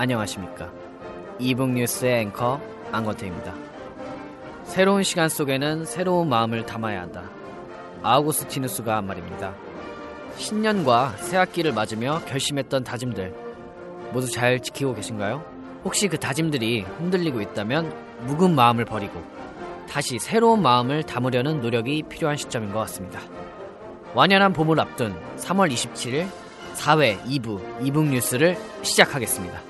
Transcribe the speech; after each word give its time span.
안녕하십니까 0.00 0.72
이북 1.38 1.72
뉴스의 1.72 2.22
앵커 2.22 2.58
안건태입니다 2.90 3.54
새로운 4.64 5.02
시간 5.02 5.28
속에는 5.28 5.84
새로운 5.84 6.30
마음을 6.30 6.64
담아야 6.64 7.02
한다 7.02 7.28
아우구스티누스가 8.02 8.96
한 8.96 9.06
말입니다 9.06 9.54
신년과 10.38 11.16
새학기를 11.18 11.74
맞으며 11.74 12.22
결심했던 12.24 12.82
다짐들 12.82 13.34
모두 14.14 14.30
잘 14.30 14.60
지키고 14.60 14.94
계신가요? 14.94 15.44
혹시 15.84 16.08
그 16.08 16.18
다짐들이 16.18 16.80
흔들리고 16.80 17.42
있다면 17.42 17.94
묵은 18.20 18.54
마음을 18.54 18.86
버리고 18.86 19.22
다시 19.86 20.18
새로운 20.18 20.62
마음을 20.62 21.02
담으려는 21.02 21.60
노력이 21.60 22.04
필요한 22.04 22.38
시점인 22.38 22.72
것 22.72 22.78
같습니다. 22.80 23.20
완연한 24.14 24.54
봄을 24.54 24.80
앞둔 24.80 25.14
3월 25.36 25.70
27일 25.70 26.26
4회 26.74 27.22
2부 27.24 27.84
이북 27.84 28.06
뉴스를 28.06 28.56
시작하겠습니다. 28.82 29.69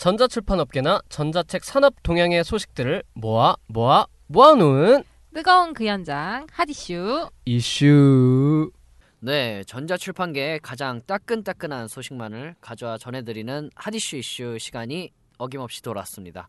전자출판업계나 0.00 1.02
전자책 1.10 1.62
산업 1.62 2.02
동향의 2.02 2.42
소식들을 2.42 3.02
모아 3.12 3.54
모아 3.66 4.06
모아놓은 4.28 5.04
뜨거운 5.34 5.74
그 5.74 5.84
현장 5.84 6.46
하디슈 6.50 7.28
이슈 7.44 8.70
네, 9.18 9.62
전자출판계의 9.64 10.60
가장 10.60 11.02
따끈따끈한 11.06 11.88
소식만을 11.88 12.54
가져와 12.62 12.96
전해드리는 12.96 13.68
하디슈 13.74 14.16
이슈 14.16 14.56
시간이 14.58 15.10
어김없이 15.36 15.82
돌아왔습니다. 15.82 16.48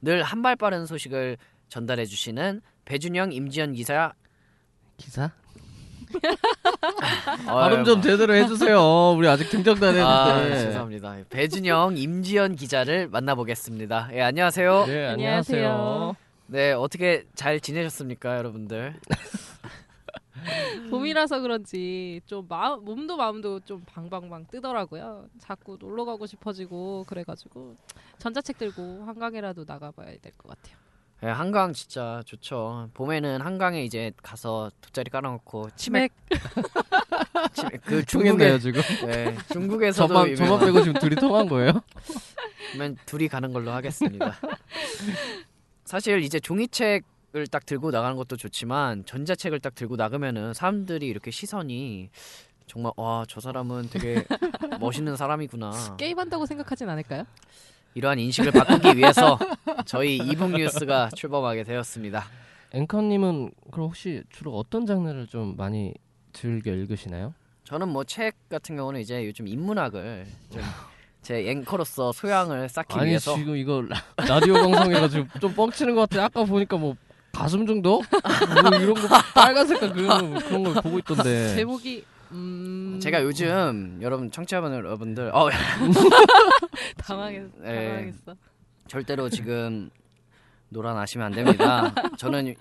늘 0.00 0.22
한 0.24 0.40
발 0.40 0.56
빠른 0.56 0.86
소식을 0.86 1.36
전달해주시는 1.68 2.62
배준영, 2.86 3.32
임지연 3.32 3.74
기자. 3.74 4.14
기사? 4.96 5.32
어, 7.48 7.54
발음 7.60 7.84
좀 7.84 8.00
제대로 8.02 8.34
해주세요. 8.34 9.12
우리 9.16 9.28
아직 9.28 9.50
등장도 9.50 9.86
안 9.86 9.96
아, 9.98 10.34
했는데. 10.36 10.60
죄송합니다. 10.66 11.16
배준영, 11.30 11.96
임지연 11.96 12.56
기자를 12.56 13.08
만나보겠습니다. 13.08 14.10
예, 14.12 14.22
안녕하세요. 14.22 14.86
네, 14.86 15.06
안녕하세요. 15.08 15.66
안녕하세요. 15.68 16.16
네, 16.48 16.72
어떻게 16.72 17.24
잘 17.34 17.60
지내셨습니까, 17.60 18.36
여러분들? 18.38 18.94
봄이라서 20.90 21.40
그런지 21.40 22.20
좀 22.26 22.46
마음 22.48 22.84
몸도 22.84 23.16
마음도 23.16 23.58
좀 23.60 23.82
방방방 23.86 24.46
뜨더라고요. 24.50 25.26
자꾸 25.40 25.76
놀러 25.80 26.04
가고 26.04 26.26
싶어지고 26.26 27.04
그래가지고 27.08 27.74
전자책 28.18 28.58
들고 28.58 29.02
한강이라도 29.06 29.64
나가봐야 29.66 30.16
될 30.22 30.32
것 30.38 30.48
같아요. 30.50 30.76
예, 31.22 31.28
한강 31.28 31.72
진짜 31.72 32.22
좋죠. 32.26 32.90
봄에는 32.94 33.40
한강에 33.40 33.82
이제 33.84 34.12
가서 34.22 34.70
돗자리 34.82 35.10
깔아놓고 35.10 35.70
치맥, 35.74 36.12
치맥 37.54 37.80
그 37.84 38.04
중국에 38.04 38.58
지금. 38.58 38.82
네, 39.06 39.34
중국에서도 39.50 40.08
저만 40.08 40.36
저만 40.36 40.46
유명한 40.46 40.66
빼고 40.66 40.82
지금 40.84 41.00
둘이 41.00 41.14
통한 41.16 41.48
거예요? 41.48 41.72
그러면 42.72 42.96
둘이 43.06 43.28
가는 43.28 43.50
걸로 43.52 43.70
하겠습니다. 43.72 44.34
사실 45.84 46.20
이제 46.22 46.38
종이책 46.40 47.04
을 47.34 47.46
딱 47.50 47.66
들고 47.66 47.90
나가는 47.90 48.16
것도 48.16 48.38
좋지만 48.38 49.04
전자책을 49.04 49.60
딱 49.60 49.74
들고 49.74 49.96
나가면은 49.96 50.54
사람들이 50.54 51.06
이렇게 51.06 51.30
시선이 51.30 52.08
정말 52.66 52.92
와 52.96 53.24
저 53.28 53.40
사람은 53.40 53.90
되게 53.90 54.24
멋있는 54.80 55.16
사람이구나. 55.16 55.96
게임한다고 55.98 56.46
생각하진 56.46 56.88
않을까요? 56.88 57.24
이러한 57.96 58.18
인식을 58.18 58.52
바꾸기 58.52 58.98
위해서 58.98 59.38
저희 59.86 60.18
이북 60.18 60.50
뉴스가 60.50 61.08
출범하게 61.16 61.64
되었습니다. 61.64 62.24
앵커님은 62.72 63.52
그럼 63.70 63.86
혹시 63.88 64.22
주로 64.28 64.54
어떤 64.58 64.84
장르를 64.84 65.26
좀 65.26 65.56
많이 65.56 65.94
즐겨 66.34 66.72
읽으시나요? 66.72 67.32
저는 67.64 67.88
뭐 67.88 68.04
책 68.04 68.34
같은 68.50 68.76
경우는 68.76 69.00
이제 69.00 69.26
요즘 69.26 69.48
인문학을 69.48 70.26
좀 70.52 70.62
제 71.22 71.50
앵커로서 71.50 72.12
소양을 72.12 72.68
쌓기 72.68 72.94
아니 72.94 73.08
위해서 73.08 73.34
지금 73.34 73.56
이거 73.56 73.82
라, 73.82 74.00
라디오 74.16 74.54
방송해가지고 74.54 75.40
좀 75.40 75.54
뻥치는 75.54 75.96
것 75.96 76.08
같아. 76.08 76.26
아까 76.26 76.44
보니까 76.44 76.76
뭐 76.76 76.94
가슴 77.32 77.66
정도? 77.66 78.00
뭐 78.70 78.78
이런 78.78 78.94
거 78.94 79.08
빨간 79.34 79.66
색깔 79.66 79.92
그런 79.92 80.34
거 80.34 80.40
그런 80.46 80.62
걸 80.62 80.74
보고 80.74 80.98
있던데. 81.00 81.56
제목이 81.56 82.04
음... 82.32 82.98
제가 83.00 83.22
요즘 83.22 83.98
여러분 84.02 84.30
청취자분 84.30 84.72
여러분들 84.72 85.30
어 85.34 85.48
당황했 86.98 87.42
네. 87.60 87.88
당황했어. 87.88 88.36
절대로 88.88 89.28
지금 89.28 89.90
놀아나시면 90.70 91.26
안 91.26 91.32
됩니다. 91.32 91.94
저는 92.16 92.54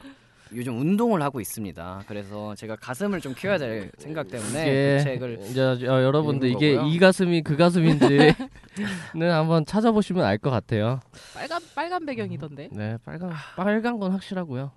요즘 0.54 0.80
운동을 0.80 1.22
하고 1.24 1.42
있습니다. 1.42 2.04
그래서 2.08 2.54
제가 2.56 2.75
가슴을 2.75 3.20
좀 3.20 3.34
키워야 3.34 3.58
될 3.58 3.92
생각 3.98 4.28
때문에 4.30 4.62
이게 4.62 4.98
그 4.98 5.04
책을 5.04 5.40
이제 5.50 5.62
어, 5.62 6.04
여러분들 6.04 6.50
이게 6.50 6.75
거고요. 6.75 6.92
이 6.92 7.00
가슴이 7.00 7.42
그 7.42 7.58
가슴인지는 7.58 8.31
한번 9.31 9.66
찾아보시면 9.66 10.24
알 10.24 10.38
것 10.38 10.52
같아요. 10.52 11.00
빨간 11.34 11.62
빨간 11.74 12.06
배경이던데. 12.06 12.70
네, 12.72 12.98
빨간 13.04 13.31
빨간 13.56 14.00
건 14.00 14.12
확실하고요. 14.12 14.72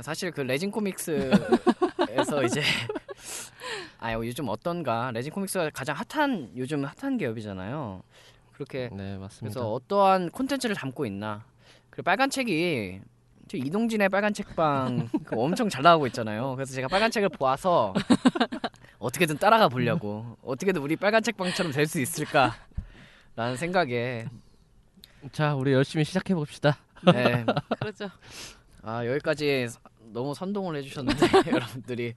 사실 0.00 0.30
그 0.30 0.40
레진 0.40 0.70
코믹스에서 0.70 2.42
이제 2.46 2.62
아 3.98 4.12
요즘 4.14 4.48
어떤가 4.48 5.10
레진 5.12 5.32
코믹스가 5.32 5.70
가장 5.70 5.96
핫한 5.96 6.52
요즘 6.56 6.84
핫한 6.84 7.18
기업이잖아요. 7.18 8.02
그렇게 8.52 8.88
네, 8.92 9.16
맞습니다. 9.16 9.40
그래서 9.40 9.72
어떠한 9.72 10.30
콘텐츠를 10.30 10.74
담고 10.76 11.06
있나. 11.06 11.44
그리고 11.90 12.04
빨간 12.04 12.30
책이 12.30 13.00
저 13.48 13.56
이동진의 13.56 14.08
빨간 14.08 14.32
책방 14.32 15.08
그거 15.24 15.42
엄청 15.42 15.68
잘 15.68 15.82
나오고 15.82 16.06
있잖아요. 16.08 16.54
그래서 16.54 16.72
제가 16.74 16.88
빨간 16.88 17.10
책을 17.10 17.28
보아서 17.30 17.92
어떻게든 18.98 19.38
따라가 19.38 19.68
보려고 19.68 20.36
어떻게든 20.42 20.80
우리 20.80 20.96
빨간 20.96 21.22
책방처럼 21.22 21.72
될 21.72 21.86
수 21.86 22.00
있을까라는 22.00 23.56
생각에 23.56 24.26
자, 25.32 25.54
우리 25.54 25.72
열심히 25.72 26.04
시작해 26.04 26.34
봅시다. 26.34 26.78
네. 27.12 27.44
그렇죠. 27.80 28.08
아 28.82 29.04
여기까지 29.06 29.68
너무 30.12 30.34
선동을 30.34 30.76
해주셨는데 30.76 31.50
여러분들이 31.50 32.14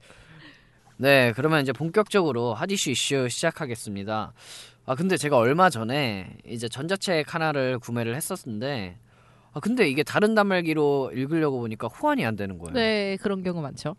네 0.98 1.32
그러면 1.36 1.60
이제 1.60 1.72
본격적으로 1.72 2.54
하디슈 2.54 2.90
이슈 2.90 3.28
시작하겠습니다. 3.28 4.32
아 4.86 4.94
근데 4.94 5.16
제가 5.16 5.36
얼마 5.36 5.68
전에 5.68 6.38
이제 6.46 6.68
전자책 6.68 7.34
하나를 7.34 7.78
구매를 7.78 8.16
했었는데 8.16 8.96
아 9.52 9.60
근데 9.60 9.88
이게 9.88 10.02
다른 10.02 10.34
단말기로 10.34 11.12
읽으려고 11.14 11.60
보니까 11.60 11.88
호환이 11.88 12.24
안 12.24 12.36
되는 12.36 12.58
거예요. 12.58 12.72
네 12.72 13.18
그런 13.20 13.42
경우 13.42 13.60
많죠. 13.60 13.94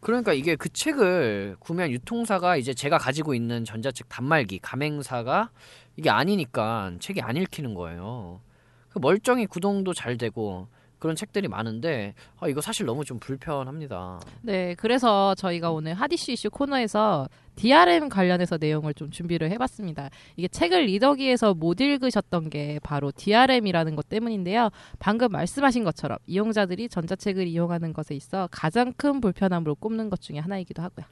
그러니까 0.00 0.32
이게 0.32 0.54
그 0.54 0.68
책을 0.68 1.56
구매한 1.58 1.90
유통사가 1.90 2.56
이제 2.56 2.74
제가 2.74 2.96
가지고 2.98 3.34
있는 3.34 3.64
전자책 3.64 4.08
단말기 4.08 4.60
가맹사가 4.60 5.50
이게 5.96 6.10
아니니까 6.10 6.92
책이 7.00 7.20
안 7.22 7.36
읽히는 7.36 7.74
거예요. 7.74 8.40
그 8.88 8.98
멀쩡히 9.00 9.46
구동도 9.46 9.92
잘 9.94 10.16
되고 10.16 10.68
그런 11.00 11.16
책들이 11.16 11.48
많은데 11.48 12.14
아, 12.38 12.46
이거 12.46 12.60
사실 12.60 12.86
너무 12.86 13.04
좀 13.04 13.18
불편합니다. 13.18 14.20
네, 14.42 14.74
그래서 14.76 15.34
저희가 15.34 15.72
오늘 15.72 15.94
핫이슈 15.94 16.30
이슈 16.30 16.50
코너에서 16.50 17.28
DRM 17.56 18.08
관련해서 18.08 18.58
내용을 18.58 18.94
좀 18.94 19.10
준비를 19.10 19.50
해봤습니다. 19.50 20.10
이게 20.36 20.46
책을 20.46 20.84
리더기에서 20.84 21.54
못 21.54 21.80
읽으셨던 21.80 22.50
게 22.50 22.78
바로 22.82 23.10
DRM이라는 23.10 23.96
것 23.96 24.08
때문인데요. 24.08 24.70
방금 24.98 25.32
말씀하신 25.32 25.84
것처럼 25.84 26.18
이용자들이 26.26 26.88
전자책을 26.88 27.46
이용하는 27.46 27.92
것에 27.92 28.14
있어 28.14 28.48
가장 28.52 28.92
큰 28.96 29.20
불편함으로 29.20 29.74
꼽는 29.76 30.10
것 30.10 30.20
중에 30.20 30.38
하나이기도 30.38 30.82
하고요. 30.82 31.06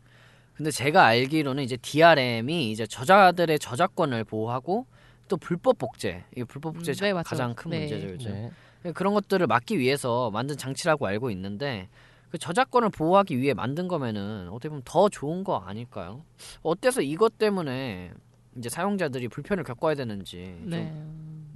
근데 0.55 0.71
제가 0.71 1.05
알기로는 1.07 1.63
이제 1.63 1.77
DRM이 1.77 2.71
이제 2.73 2.87
저자들의 2.87 3.59
저작권을 3.59 4.25
보호하고 4.25 4.87
또 5.29 5.37
불법 5.37 5.79
복제, 5.79 6.25
이 6.37 6.45
불법 6.45 6.75
복제 6.75 6.93
음, 6.93 6.97
네. 7.01 7.13
가장 7.23 7.55
큰 7.55 7.71
네. 7.71 7.81
문제죠, 7.81 8.09
요즘. 8.09 8.33
네. 8.33 8.51
그런 8.95 9.15
것들을 9.15 9.47
막기 9.47 9.79
위해서 9.79 10.31
만든 10.31 10.57
장치라고 10.57 11.07
알고 11.07 11.31
있는데 11.31 11.89
그 12.31 12.39
저작권을 12.39 12.91
보호하기 12.91 13.39
위해 13.39 13.55
만든 13.55 13.89
거면은 13.89 14.49
어떻게 14.51 14.69
보면 14.69 14.83
더 14.85 15.09
좋은 15.09 15.45
거 15.45 15.57
아닐까요? 15.59 16.23
어때서 16.63 17.03
이것 17.03 17.39
때문에 17.39 18.13
이제 18.57 18.69
사용자들이 18.69 19.29
불편을 19.29 19.65
겪어야 19.65 19.95
되는지 19.95 20.57
좀 20.61 20.71
네. 20.71 20.93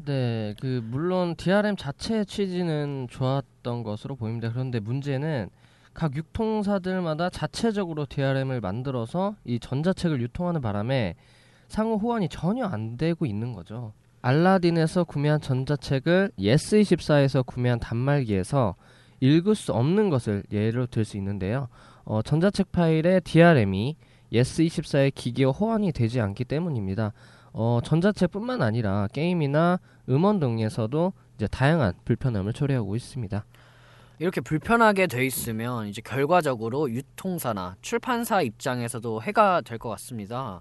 네, 0.05 0.55
그 0.61 0.83
물론 0.85 1.37
DRM 1.37 1.77
자체의 1.77 2.27
취지는 2.27 3.07
좋았던 3.09 3.85
것으로 3.85 4.17
보입니다. 4.17 4.51
그런데 4.51 4.81
문제는 4.81 5.49
각 5.95 6.17
유통사들마다 6.17 7.31
자체적으로 7.31 8.07
DRM을 8.07 8.61
만들어서 8.61 9.37
이 9.45 9.61
전자책을 9.61 10.21
유통하는 10.23 10.61
바람에 10.61 11.15
상호 11.69 11.97
호환이 11.97 12.29
전혀 12.29 12.65
안 12.65 12.97
되고 12.97 13.27
있는 13.27 13.53
거죠. 13.53 13.93
알라딘에서 14.23 15.05
구매한 15.05 15.41
전자책을 15.41 16.33
예스24에서 16.39 17.45
구매한 17.45 17.79
단말기에서 17.81 18.77
읽을 19.21 19.55
수 19.55 19.73
없는 19.73 20.11
것을 20.11 20.45
예로 20.53 20.87
들 20.87 21.05
수 21.05 21.17
있는데요. 21.17 21.69
어, 22.05 22.23
전자책 22.23 22.73
파일의 22.73 23.21
DRM이 23.23 23.97
예스24의 24.33 25.13
기기와 25.15 25.53
호환이 25.53 25.93
되지 25.93 26.21
않기 26.21 26.45
때문입니다. 26.45 27.13
어, 27.53 27.81
전자책뿐만 27.85 28.63
아니라 28.63 29.09
게임이나 29.13 29.79
음원 30.09 30.41
등에서도 30.41 31.13
이제 31.37 31.47
다양한 31.49 31.93
불편함을 32.05 32.53
초래하고 32.53 32.97
있습니다. 32.97 33.45
이렇게 34.19 34.41
불편하게 34.41 35.09
돼 35.09 35.27
있으면 35.27 35.89
이제 35.89 36.01
결과적으로 36.01 36.91
유통사나 36.91 37.75
출판사 37.83 38.41
입장에서도 38.41 39.23
해가 39.23 39.63
될 39.63 39.79
것 39.79 39.89
같습니다. 39.91 40.61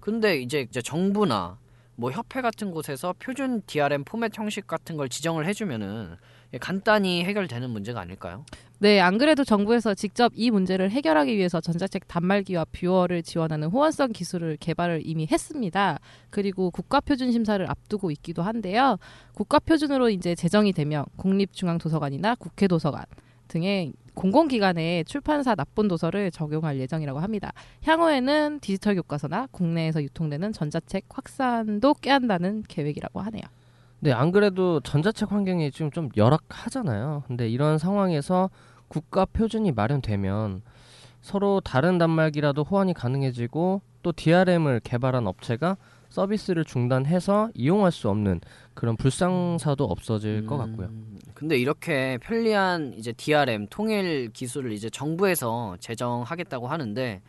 근데 0.00 0.38
이제, 0.40 0.60
이제 0.62 0.80
정부나 0.82 1.58
뭐 1.96 2.10
협회 2.10 2.40
같은 2.40 2.70
곳에서 2.70 3.14
표준 3.18 3.62
DRM 3.66 4.04
포맷 4.04 4.36
형식 4.36 4.66
같은 4.66 4.96
걸 4.96 5.08
지정을 5.08 5.46
해주면은 5.46 6.16
간단히 6.60 7.24
해결되는 7.24 7.68
문제가 7.70 8.00
아닐까요? 8.00 8.44
네, 8.78 9.00
안 9.00 9.18
그래도 9.18 9.44
정부에서 9.44 9.94
직접 9.94 10.32
이 10.34 10.50
문제를 10.50 10.90
해결하기 10.90 11.36
위해서 11.36 11.60
전자책 11.60 12.06
단말기와 12.06 12.66
뷰어를 12.72 13.22
지원하는 13.22 13.68
호환성 13.68 14.12
기술을 14.12 14.56
개발을 14.58 15.02
이미 15.04 15.26
했습니다. 15.30 15.98
그리고 16.30 16.70
국가표준 16.70 17.32
심사를 17.32 17.68
앞두고 17.68 18.10
있기도 18.12 18.42
한데요. 18.42 18.98
국가표준으로 19.34 20.10
이제 20.10 20.34
제정이 20.34 20.72
되면 20.72 21.04
국립중앙도서관이나 21.16 22.34
국회도서관 22.36 23.04
등의 23.54 23.92
공공기관의 24.14 25.04
출판사 25.04 25.54
납본 25.54 25.86
도서를 25.86 26.30
적용할 26.32 26.78
예정이라고 26.78 27.20
합니다. 27.20 27.52
향후에는 27.84 28.58
디지털 28.60 28.96
교과서나 28.96 29.46
국내에서 29.52 30.02
유통되는 30.02 30.52
전자책 30.52 31.04
확산도 31.08 31.94
꾀한다는 31.94 32.64
계획이라고 32.66 33.20
하네요. 33.20 33.42
네, 34.00 34.12
안 34.12 34.32
그래도 34.32 34.80
전자책 34.80 35.30
환경이 35.32 35.70
지금 35.70 35.90
좀 35.92 36.08
열악하잖아요. 36.16 37.22
근데 37.26 37.48
이런 37.48 37.78
상황에서 37.78 38.50
국가 38.88 39.24
표준이 39.24 39.72
마련되면 39.72 40.62
서로 41.20 41.60
다른 41.60 41.96
단말기라도 41.98 42.64
호환이 42.64 42.92
가능해지고 42.92 43.80
또 44.02 44.12
DRM을 44.12 44.80
개발한 44.80 45.26
업체가 45.26 45.76
서비스를 46.14 46.64
중단해서 46.64 47.50
이용할 47.54 47.90
수 47.90 48.08
없는 48.08 48.40
그런 48.72 48.96
불상사도 48.96 49.84
없어질 49.84 50.46
것 50.46 50.56
같고요. 50.56 50.86
음, 50.86 51.18
근데 51.34 51.58
이렇게 51.58 52.18
편리한 52.18 52.94
이제 52.96 53.12
DRM 53.12 53.66
통일 53.68 54.30
기술을 54.32 54.70
이제 54.70 54.88
정부에서 54.88 55.76
제정하겠다고 55.80 56.68
하는데 56.68 57.20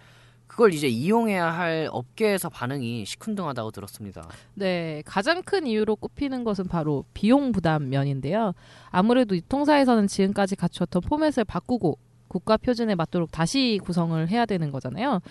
그걸 0.46 0.72
이제 0.72 0.88
이용해야 0.88 1.46
할 1.52 1.90
업계에서 1.92 2.50
반응이 2.50 3.06
시큰둥하다고 3.06 3.72
들었습니다. 3.72 4.30
네, 4.54 5.02
가장 5.04 5.42
큰 5.42 5.66
이유로 5.66 5.96
꼽히는 5.96 6.44
것은 6.44 6.68
바로 6.68 7.06
비용 7.16 7.52
부담 7.52 7.90
면인데요. 7.90 8.54
아무래도 8.92 9.36
유통사에서는 9.36 10.06
지금까지 10.06 10.56
갖추었던 10.56 11.02
포맷을 11.02 11.44
바꾸고 11.46 11.98
국가 12.36 12.58
표준에 12.58 12.96
맞도록 12.96 13.32
다시 13.32 13.80
구성을 13.82 14.28
해야 14.28 14.46
되는 14.46 14.70
거잖아요. 14.70 15.22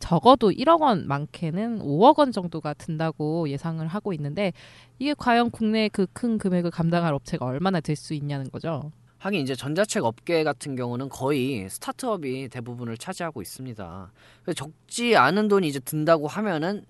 적어도 0.00 0.50
1억 0.50 0.82
원, 0.82 1.08
많게는 1.08 1.78
5억 1.78 2.18
원 2.18 2.30
정도가 2.30 2.74
든다고 2.74 3.48
예상을 3.48 3.86
하고 3.86 4.12
있는데 4.12 4.52
이게 4.98 5.14
과연 5.14 5.50
국내에 5.50 5.88
그큰 5.88 6.36
금액을 6.36 6.70
감당할 6.70 7.14
업체가 7.14 7.46
얼마나 7.46 7.80
될 7.80 7.96
수 7.96 8.12
있냐는 8.12 8.50
거죠. 8.50 8.90
하긴 9.18 9.40
이제 9.40 9.54
전자책 9.54 10.04
업계 10.04 10.44
같은 10.44 10.76
경우는 10.76 11.08
거의 11.08 11.70
스타트업이 11.70 12.48
대부분을 12.48 12.98
차지하고 12.98 13.40
있습니다. 13.40 14.12
적지 14.54 15.16
않은 15.16 15.48
돈이 15.48 15.68
이제 15.68 15.78
든다고 15.78 16.26
하면은 16.26 16.84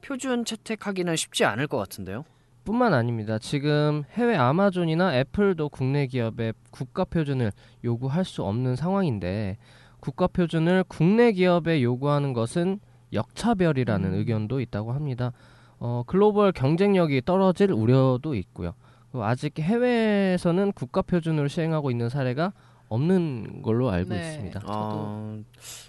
표준 0.00 0.44
채택하기는 0.44 1.14
쉽지 1.14 1.44
않을 1.44 1.68
것 1.68 1.76
같은데요. 1.76 2.24
뿐만 2.66 2.92
아닙니다. 2.92 3.38
지금 3.38 4.02
해외 4.14 4.36
아마존이나 4.36 5.16
애플도 5.16 5.68
국내 5.68 6.08
기업의 6.08 6.52
국가 6.72 7.04
표준을 7.04 7.52
요구할 7.84 8.24
수 8.24 8.42
없는 8.42 8.74
상황인데 8.74 9.56
국가 10.00 10.26
표준을 10.26 10.84
국내 10.88 11.30
기업에 11.30 11.80
요구하는 11.82 12.32
것은 12.32 12.80
역차별이라는 13.12 14.12
음. 14.12 14.14
의견도 14.18 14.60
있다고 14.60 14.92
합니다. 14.92 15.32
어, 15.78 16.02
글로벌 16.06 16.50
경쟁력이 16.50 17.22
떨어질 17.24 17.70
우려도 17.70 18.34
있고요. 18.34 18.74
아직 19.12 19.58
해외에서는 19.58 20.72
국가 20.72 21.02
표준을 21.02 21.48
시행하고 21.48 21.92
있는 21.92 22.08
사례가 22.08 22.52
없는 22.88 23.62
걸로 23.62 23.90
알고 23.90 24.10
네. 24.10 24.20
있습니다. 24.20 24.62
어, 24.66 25.38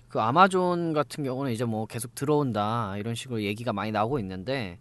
그 0.07 0.21
아마존 0.21 0.93
같은 0.93 1.23
경우는 1.23 1.51
이제 1.51 1.65
뭐 1.65 1.87
계속 1.87 2.13
들어온다 2.13 2.95
이런 2.97 3.15
식으로 3.15 3.41
얘기가 3.41 3.73
많이 3.73 3.91
나오고 3.91 4.19
있는데 4.19 4.77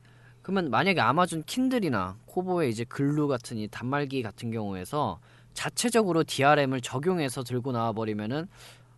그러면 0.46 0.70
만약에 0.70 1.00
아마존 1.00 1.42
킨들이나 1.42 2.18
코보의 2.26 2.70
이제 2.70 2.84
글루 2.84 3.26
같은 3.26 3.56
이 3.58 3.66
단말기 3.66 4.22
같은 4.22 4.52
경우에서 4.52 5.18
자체적으로 5.54 6.22
DRM을 6.22 6.82
적용해서 6.82 7.42
들고 7.42 7.72
나와 7.72 7.90
버리면은 7.90 8.46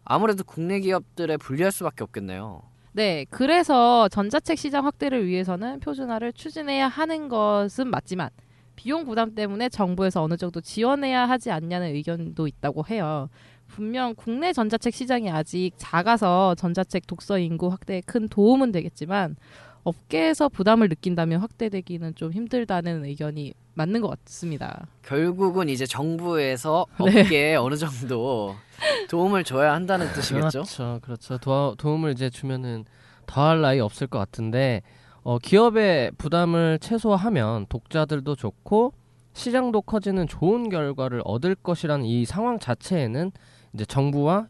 아무래도 0.05 0.45
국내 0.45 0.79
기업들에 0.79 1.39
불리할 1.39 1.73
수밖에 1.73 2.05
없겠네요. 2.05 2.61
네, 2.93 3.25
그래서 3.31 4.11
전자책 4.11 4.59
시장 4.59 4.85
확대를 4.85 5.27
위해서는 5.27 5.81
표준화를 5.81 6.35
추진해야 6.35 6.87
하는 6.87 7.31
것은 7.31 7.89
맞지만 7.89 8.29
비용 8.77 9.06
부담 9.06 9.35
때문에 9.35 9.71
정부에서 9.71 10.23
어느 10.23 10.37
정도 10.37 10.61
지원해야 10.61 11.27
하지 11.27 11.50
않냐는 11.50 11.95
의견도 11.95 12.47
있다고 12.47 12.85
해요. 12.91 13.31
분명 13.69 14.15
국내 14.15 14.53
전자책 14.53 14.93
시장이 14.93 15.31
아직 15.31 15.71
작아서 15.79 16.55
전자책 16.56 17.07
독서 17.07 17.38
인구 17.38 17.69
확대에 17.69 18.02
큰 18.05 18.28
도움은 18.28 18.71
되겠지만 18.71 19.37
업계에서 19.85 20.49
부담을 20.49 20.88
느낀다면 20.88 21.40
확대되기는 21.40 22.14
좀 22.14 22.32
힘들다는 22.32 23.04
의견이 23.04 23.54
맞는 23.75 24.00
것 24.00 24.18
같습니다. 24.25 24.87
결국은 25.02 25.68
이제 25.68 25.87
정부에서 25.87 26.87
네. 27.04 27.23
업계에 27.23 27.54
어느 27.56 27.76
정도 27.76 28.56
도움을 29.08 29.44
줘야 29.44 29.73
한다는 29.73 30.12
뜻이겠죠. 30.12 30.62
그렇죠, 30.62 30.99
그렇죠. 31.02 31.38
도, 31.38 31.75
도움을 31.78 32.12
이제 32.12 32.28
주면은 32.28 32.85
더할 33.26 33.61
나위 33.61 33.80
없을 33.80 34.06
것 34.06 34.18
같은데 34.18 34.82
어, 35.23 35.38
기업의 35.38 36.12
부담을 36.18 36.78
최소화하면 36.80 37.66
독자들도 37.68 38.35
좋고 38.35 38.92
시장도 39.35 39.82
커지는 39.82 40.26
좋은 40.26 40.68
결과를 40.68 41.23
얻을 41.25 41.54
것이라는 41.54 42.04
이 42.04 42.25
상황 42.25 42.58
자체에는 42.58 43.30
이제 43.75 43.85
정부와 43.85 44.49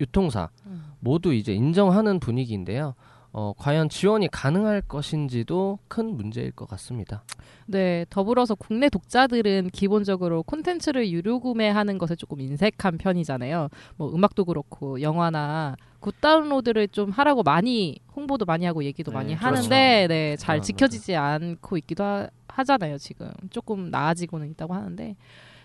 유통사 0.00 0.50
음. 0.66 0.92
모두 1.00 1.32
이제 1.32 1.54
인정하는 1.54 2.20
분위기인데요. 2.20 2.94
어, 3.38 3.52
과연 3.58 3.90
지원이 3.90 4.28
가능할 4.28 4.80
것인지도 4.80 5.78
큰 5.88 6.16
문제일 6.16 6.52
것 6.52 6.66
같습니다. 6.70 7.22
네, 7.66 8.06
더불어서 8.08 8.54
국내 8.54 8.88
독자들은 8.88 9.68
기본적으로 9.74 10.42
콘텐츠를 10.42 11.10
유료 11.10 11.38
구매하는 11.38 11.98
것에 11.98 12.16
조금 12.16 12.40
인색한 12.40 12.96
편이잖아요. 12.96 13.68
뭐 13.98 14.14
음악도 14.14 14.46
그렇고 14.46 15.02
영화나 15.02 15.76
good 16.00 16.18
다운로드를 16.18 16.88
좀 16.88 17.10
하라고 17.10 17.42
많이 17.42 17.98
홍보도 18.14 18.46
많이 18.46 18.64
하고 18.64 18.82
얘기도 18.84 19.10
네, 19.10 19.14
많이 19.14 19.36
그렇죠. 19.36 19.56
하는데 19.56 20.06
네, 20.08 20.36
잘 20.36 20.56
아, 20.56 20.60
지켜지지 20.62 21.14
않고 21.14 21.76
있기도 21.76 22.04
하, 22.04 22.30
하잖아요, 22.48 22.96
지금. 22.96 23.30
조금 23.50 23.90
나아지고는 23.90 24.48
있다고 24.52 24.72
하는데 24.72 25.14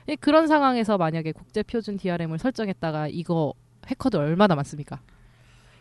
예, 0.09 0.15
그런 0.17 0.47
상황에서 0.47 0.97
만약에 0.97 1.31
국제 1.31 1.63
표준 1.63 1.95
DRM을 1.95 2.37
설정했다가 2.37 3.07
이거 3.07 3.53
해커들 3.87 4.19
얼마나 4.19 4.55
많습니까? 4.55 4.99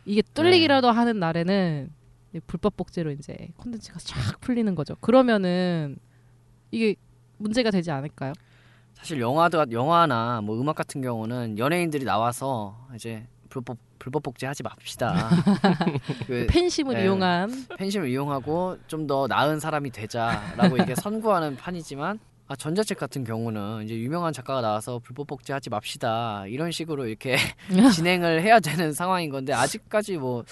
이게 0.04 0.23
뚫리기라도 0.35 0.90
하는 0.90 1.19
날에는 1.19 1.90
이 2.35 2.40
불법 2.47 2.76
복제로 2.76 3.11
이제 3.11 3.49
콘텐츠가 3.57 3.99
쫙 4.00 4.40
풀리는 4.40 4.73
거죠. 4.75 4.95
그러면은 5.00 5.97
이게 6.71 6.95
문제가 7.38 7.71
되지 7.71 7.90
않을까요? 7.90 8.33
사실 8.95 9.21
영화도 9.21 9.66
영화나 9.73 10.40
뭐 10.40 10.61
음악 10.61 10.76
같은 10.76 11.00
경우는 11.00 11.59
연예인들이 11.59 12.04
나와서 12.04 12.87
이제 12.95 13.26
불법 13.49 13.78
불법 13.99 14.23
복제하지 14.23 14.62
맙시다. 14.62 15.28
그 16.26 16.47
팬심을 16.49 16.95
네. 16.95 17.04
이용한 17.04 17.66
팬심을 17.76 18.09
이용하고 18.09 18.78
좀 18.87 19.07
더 19.07 19.26
나은 19.26 19.59
사람이 19.61 19.90
되자라고 19.90 20.76
이게 20.78 20.95
선구하는 20.95 21.57
판이지만 21.57 22.19
아, 22.50 22.57
전자책 22.57 22.99
같은 22.99 23.23
경우는 23.23 23.85
이제 23.85 23.97
유명한 23.97 24.33
작가가 24.33 24.61
나와서 24.61 24.99
불법 24.99 25.28
복제하지 25.28 25.71
맙시다 25.71 26.49
이런 26.49 26.73
식으로 26.73 27.07
이렇게 27.07 27.37
진행을 27.95 28.42
해야 28.42 28.59
되는 28.59 28.92
상황인 28.92 29.30
건데 29.30 29.52
아직까지 29.52 30.16
뭐 30.16 30.42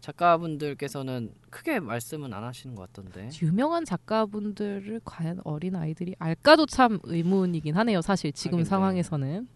작가분들께서는 0.00 1.30
크게 1.50 1.78
말씀은 1.80 2.32
안 2.32 2.42
하시는 2.42 2.74
것 2.74 2.90
같던데. 2.90 3.28
유명한 3.42 3.84
작가분들을 3.84 5.02
과연 5.04 5.42
어린 5.44 5.76
아이들이 5.76 6.14
알까도 6.18 6.64
참 6.64 6.98
의문이긴 7.02 7.76
하네요. 7.76 8.00
사실 8.00 8.32
지금 8.32 8.54
하긴 8.54 8.64
네. 8.64 8.68
상황에서는 8.70 9.48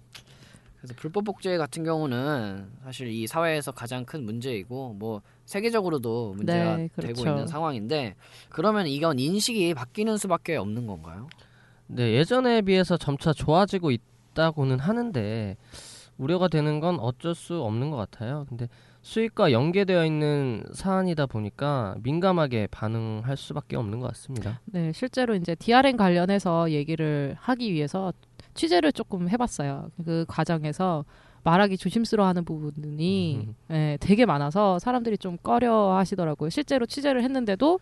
그래서 0.76 0.94
불법 0.98 1.24
복제 1.24 1.56
같은 1.56 1.82
경우는 1.82 2.68
사실 2.84 3.08
이 3.08 3.26
사회에서 3.26 3.72
가장 3.72 4.04
큰 4.04 4.22
문제이고 4.22 4.92
뭐 4.98 5.22
세계적으로도 5.46 6.34
문제가 6.34 6.76
네, 6.76 6.88
그렇죠. 6.94 7.14
되고 7.14 7.26
있는 7.26 7.46
상황인데 7.46 8.16
그러면 8.50 8.86
이건 8.86 9.18
인식이 9.18 9.72
바뀌는 9.72 10.18
수밖에 10.18 10.56
없는 10.56 10.86
건가요? 10.86 11.28
네, 11.88 12.12
예전에 12.14 12.62
비해서 12.62 12.96
점차 12.96 13.32
좋아지고 13.32 13.90
있다고는 13.90 14.78
하는데 14.78 15.56
우려가 16.18 16.48
되는 16.48 16.80
건 16.80 16.98
어쩔 16.98 17.34
수 17.34 17.62
없는 17.62 17.90
것 17.90 17.96
같아요. 17.96 18.46
근데 18.48 18.68
수익과 19.02 19.52
연계되어 19.52 20.04
있는 20.04 20.64
사안이다 20.72 21.26
보니까 21.26 21.94
민감하게 22.02 22.68
반응할 22.70 23.36
수밖에 23.36 23.76
없는 23.76 24.00
것 24.00 24.08
같습니다. 24.08 24.60
네 24.64 24.92
실제로 24.92 25.34
이제 25.34 25.54
DRM 25.54 25.96
관련해서 25.96 26.70
얘기를 26.72 27.36
하기 27.38 27.72
위해서 27.72 28.12
취재를 28.54 28.92
조금 28.92 29.28
해봤어요. 29.28 29.90
그 30.04 30.24
과정에서 30.26 31.04
말하기 31.44 31.76
조심스러워하는 31.76 32.44
부분이 32.44 33.46
음. 33.46 33.54
예, 33.70 33.96
되게 34.00 34.26
많아서 34.26 34.80
사람들이 34.80 35.18
좀 35.18 35.36
꺼려 35.40 35.94
하시더라고요. 35.96 36.50
실제로 36.50 36.86
취재를 36.86 37.22
했는데도 37.22 37.78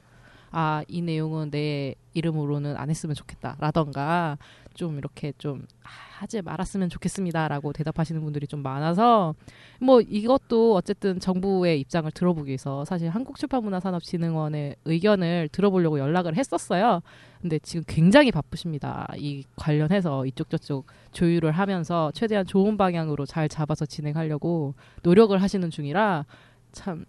아 0.56 0.84
이 0.86 1.02
내용은 1.02 1.50
내 1.50 1.94
이름으로는 2.14 2.76
안 2.76 2.88
했으면 2.88 3.16
좋겠다 3.16 3.56
라던가 3.58 4.38
좀 4.74 4.98
이렇게 4.98 5.32
좀 5.38 5.66
아, 5.82 5.88
하지 6.18 6.42
말았으면 6.42 6.88
좋겠습니다 6.88 7.48
라고 7.48 7.72
대답하시는 7.72 8.20
분들이 8.22 8.46
좀 8.46 8.62
많아서 8.62 9.34
뭐 9.80 10.00
이것도 10.00 10.76
어쨌든 10.76 11.18
정부의 11.18 11.80
입장을 11.80 12.08
들어보기 12.12 12.48
위해서 12.48 12.84
사실 12.84 13.08
한국출판문화산업진흥원의 13.08 14.76
의견을 14.84 15.48
들어보려고 15.50 15.98
연락을 15.98 16.36
했었어요. 16.36 17.00
근데 17.42 17.58
지금 17.58 17.82
굉장히 17.88 18.30
바쁘십니다. 18.30 19.08
이 19.16 19.44
관련해서 19.56 20.24
이쪽 20.26 20.50
저쪽 20.50 20.86
조율을 21.12 21.50
하면서 21.50 22.12
최대한 22.14 22.46
좋은 22.46 22.76
방향으로 22.76 23.26
잘 23.26 23.48
잡아서 23.48 23.86
진행하려고 23.86 24.74
노력을 25.02 25.36
하시는 25.40 25.68
중이라 25.68 26.26
참 26.72 27.04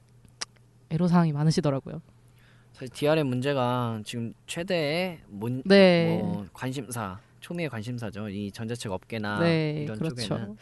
애로사항이 0.90 1.32
많으시더라고요. 1.32 2.02
사실 2.76 2.90
DRM 2.90 3.28
문제가 3.28 4.02
지금 4.04 4.34
최대의 4.48 5.20
문, 5.30 5.64
네. 5.66 6.20
뭐 6.22 6.46
관심사, 6.52 7.18
초미의 7.40 7.70
관심사죠. 7.70 8.28
이 8.28 8.52
전자책 8.52 8.92
업계나 8.92 9.40
네, 9.40 9.84
이런 9.84 9.98
그렇죠. 9.98 10.16
쪽에는 10.16 10.58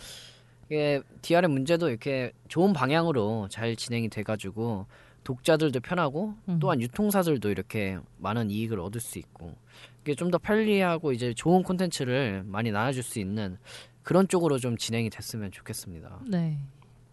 이게 0.67 1.01
DRM 1.23 1.49
문제도 1.51 1.89
이렇게 1.89 2.31
좋은 2.49 2.71
방향으로 2.71 3.47
잘 3.49 3.75
진행이 3.75 4.09
돼가지고 4.09 4.85
독자들도 5.23 5.79
편하고 5.79 6.35
음. 6.49 6.59
또한 6.59 6.79
유통사들도 6.81 7.49
이렇게 7.49 7.97
많은 8.19 8.51
이익을 8.51 8.79
얻을 8.79 9.01
수 9.01 9.17
있고 9.17 9.55
이게 10.03 10.13
좀 10.13 10.29
더 10.29 10.37
편리하고 10.37 11.13
이제 11.13 11.33
좋은 11.33 11.63
콘텐츠를 11.63 12.43
많이 12.45 12.71
나눠줄 12.71 13.01
수 13.01 13.17
있는 13.19 13.57
그런 14.03 14.27
쪽으로 14.27 14.59
좀 14.59 14.77
진행이 14.77 15.09
됐으면 15.09 15.49
좋겠습니다. 15.51 16.19
네. 16.27 16.59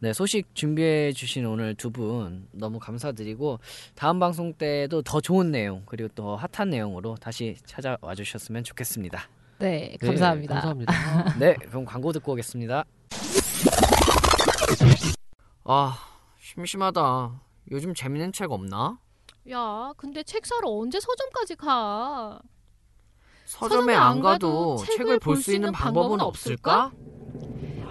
네, 0.02 0.12
소식 0.14 0.54
준비해 0.54 1.12
주신 1.12 1.44
오늘 1.46 1.74
두 1.74 1.90
분 1.90 2.46
너무 2.52 2.78
감사드리고 2.78 3.58
다음 3.94 4.18
방송 4.18 4.54
때도 4.54 5.02
더 5.02 5.20
좋은 5.20 5.50
내용 5.50 5.82
그리고 5.86 6.08
또 6.14 6.36
핫한 6.36 6.70
내용으로 6.70 7.16
다시 7.20 7.56
찾아와 7.66 8.14
주셨으면 8.16 8.64
좋겠습니다. 8.64 9.28
네, 9.58 9.96
네, 10.00 10.06
감사합니다. 10.06 10.54
감사합니다. 10.54 11.38
네, 11.38 11.54
그럼 11.54 11.84
광고 11.84 12.12
듣고 12.12 12.32
오겠습니다. 12.32 12.84
아, 15.64 15.98
심심하다. 16.38 17.40
요즘 17.72 17.92
재밌는 17.94 18.32
책 18.32 18.50
없나? 18.52 18.98
야, 19.50 19.92
근데 19.96 20.22
책 20.22 20.46
사러 20.46 20.68
언제 20.70 20.98
서점까지 21.00 21.56
가? 21.56 22.40
서점에 23.44 23.94
안 23.94 24.20
가도 24.20 24.76
책을 24.78 25.18
볼 25.18 25.36
수 25.36 25.52
있는 25.52 25.72
방법은 25.72 26.20
없을까? 26.20 26.92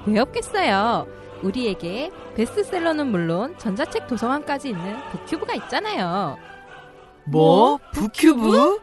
왜 0.07 0.19
없겠어요? 0.19 1.05
우리에게 1.43 2.12
베스트셀러는 2.36 3.08
물론 3.08 3.58
전자책 3.58 4.08
도서관까지 4.08 4.69
있는 4.69 4.98
북큐브가 5.12 5.53
있잖아요. 5.55 6.38
뭐? 7.25 7.77
북큐브? 7.93 8.79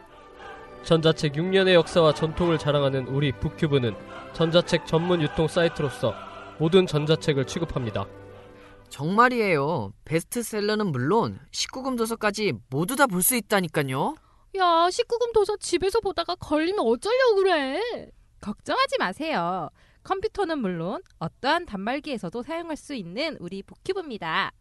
전자책 0.82 1.32
6년의 1.34 1.74
역사와 1.74 2.14
전통을 2.14 2.58
자랑하는 2.58 3.08
우리 3.08 3.32
북큐브는 3.32 3.94
전자책 4.34 4.86
전문 4.86 5.20
유통 5.20 5.48
사이트로서 5.48 6.14
모든 6.58 6.86
전자책을 6.86 7.46
취급합니다. 7.46 8.06
정말이에요. 8.88 9.92
베스트셀러는 10.04 10.86
물론 10.92 11.40
19금 11.52 11.98
도서까지 11.98 12.52
모두 12.70 12.94
다 12.96 13.06
볼 13.06 13.20
수 13.22 13.34
있다니까요. 13.36 14.14
야, 14.58 14.64
19금 14.88 15.32
도서 15.34 15.56
집에서 15.58 16.00
보다가 16.00 16.36
걸리면 16.36 16.78
어쩌려고 16.86 17.36
그래? 17.36 17.80
걱정하지 18.40 18.96
마세요. 18.98 19.68
컴퓨터는 20.06 20.60
물론 20.60 21.02
어떠한 21.18 21.66
단말기에서도 21.66 22.42
사용할 22.44 22.76
수 22.76 22.94
있는 22.94 23.36
우리 23.40 23.64
북큐브입니다. 23.64 24.52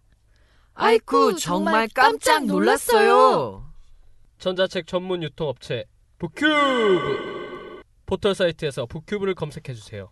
아이쿠, 0.73 1.37
정말 1.37 1.87
깜짝 1.93 2.45
놀랐어요. 2.45 3.63
전자책 4.39 4.87
전문 4.87 5.21
유통업체 5.21 5.85
북큐브 6.17 7.83
포털 8.07 8.33
사이트에서 8.33 8.87
북큐브를 8.87 9.35
검색해 9.35 9.73
주세요. 9.75 10.09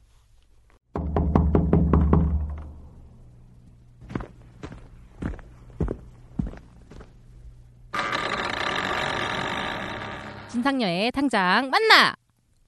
진상녀의 10.50 11.12
당장 11.12 11.72
만나! 11.72 12.14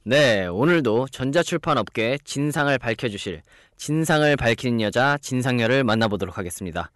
네, 0.08 0.46
오늘도 0.46 1.08
전자출판 1.08 1.80
업계 1.80 2.20
진상을 2.24 2.78
밝혀주실 2.78 3.42
진상을 3.78 4.36
밝히는 4.36 4.80
여자 4.82 5.18
진상녀를 5.20 5.84
만나보도록 5.84 6.38
하겠습니다. 6.38 6.92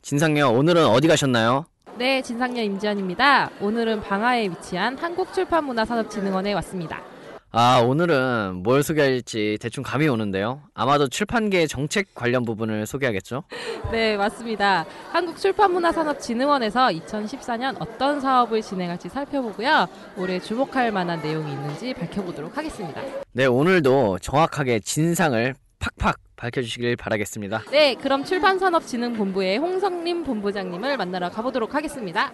진상녀, 0.00 0.48
오늘은 0.48 0.86
어디 0.86 1.06
가셨나요? 1.06 1.66
네, 1.98 2.22
진상녀 2.22 2.62
임지연입니다. 2.62 3.50
오늘은 3.60 4.00
방화에 4.00 4.48
위치한 4.48 4.96
한국출판문화산업진흥원에 4.96 6.54
왔습니다. 6.54 7.02
아, 7.56 7.78
오늘은 7.78 8.64
뭘 8.64 8.82
소개할지 8.82 9.58
대충 9.60 9.84
감이 9.84 10.08
오는데요. 10.08 10.62
아마도 10.74 11.06
출판계의 11.06 11.68
정책 11.68 12.12
관련 12.12 12.44
부분을 12.44 12.84
소개하겠죠? 12.84 13.44
네, 13.92 14.16
맞습니다. 14.16 14.84
한국출판문화산업진흥원에서 15.12 16.88
2014년 16.88 17.76
어떤 17.78 18.20
사업을 18.20 18.60
진행할지 18.60 19.08
살펴보고요. 19.08 19.86
올해 20.16 20.40
주목할 20.40 20.90
만한 20.90 21.22
내용이 21.22 21.52
있는지 21.52 21.94
밝혀보도록 21.94 22.58
하겠습니다. 22.58 23.00
네, 23.30 23.46
오늘도 23.46 24.18
정확하게 24.18 24.80
진상을 24.80 25.54
팍팍 25.78 26.18
밝혀주시길 26.34 26.96
바라겠습니다. 26.96 27.62
네, 27.70 27.94
그럼 27.94 28.24
출판산업진흥본부의 28.24 29.58
홍성림 29.58 30.24
본부장님을 30.24 30.96
만나러 30.96 31.30
가보도록 31.30 31.76
하겠습니다. 31.76 32.32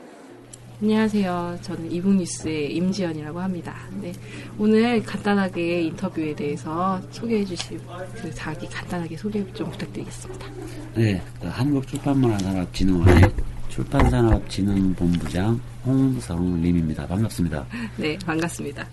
안녕하세요. 0.83 1.59
저는 1.61 1.93
이북뉴스의 1.93 2.75
임지연이라고 2.75 3.39
합니다. 3.39 3.77
네, 4.01 4.15
오늘 4.59 5.03
간단하게 5.03 5.83
인터뷰에 5.83 6.35
대해서 6.35 6.99
소개해 7.11 7.45
주실 7.45 7.79
그 8.15 8.35
자기 8.35 8.67
간단하게 8.67 9.15
소개 9.19 9.45
좀 9.53 9.71
부탁드리겠습니다. 9.71 10.47
네, 10.95 11.23
그 11.39 11.49
한국출판문화산업진흥원의 11.49 13.31
출판산업진흥본부장 13.69 15.61
홍성림입니다. 15.85 17.07
반갑습니다. 17.07 17.67
네, 17.99 18.17
반갑습니다. 18.25 18.87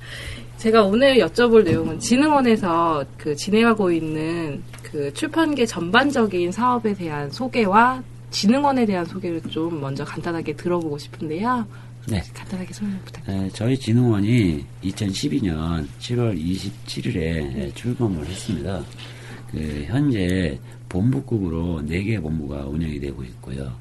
제가 0.57 0.83
오늘 0.83 1.15
여쭤볼 1.19 1.63
내용은 1.63 1.97
진흥원에서 1.99 3.05
그 3.17 3.33
진행하고 3.33 3.91
있는 3.91 4.61
그 4.83 5.13
출판계 5.13 5.65
전반적인 5.65 6.51
사업에 6.51 6.93
대한 6.93 7.31
소개와 7.31 8.03
진흥원에 8.29 8.85
대한 8.85 9.05
소개를 9.05 9.41
좀 9.43 9.79
먼저 9.79 10.03
간단하게 10.03 10.55
들어보고 10.55 10.97
싶은데요. 10.97 11.65
네. 12.07 12.21
간단하게 12.33 12.73
설명 12.73 12.99
부탁드립니다. 13.03 13.43
네, 13.43 13.49
저희 13.53 13.77
진흥원이 13.77 14.65
2012년 14.83 15.87
7월 15.99 16.39
27일에 16.39 17.75
출범을 17.75 18.25
했습니다. 18.25 18.83
그 19.51 19.83
현재 19.87 20.59
본부급으로 20.89 21.81
4개 21.83 22.21
본부가 22.21 22.65
운영이 22.65 22.99
되고 22.99 23.23
있고요. 23.23 23.73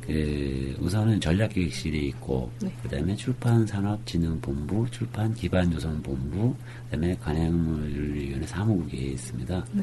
그 0.00 0.76
우선은 0.80 1.20
전략기획실이 1.20 2.08
있고 2.08 2.50
네. 2.60 2.70
그 2.82 2.88
다음에 2.88 3.16
출판산업진흥본부, 3.16 4.86
출판기반조선본부, 4.90 6.54
그 6.56 6.90
다음에 6.90 7.14
관행물위원회 7.20 8.46
사무국에 8.46 8.96
있습니다. 8.98 9.64
네. 9.72 9.82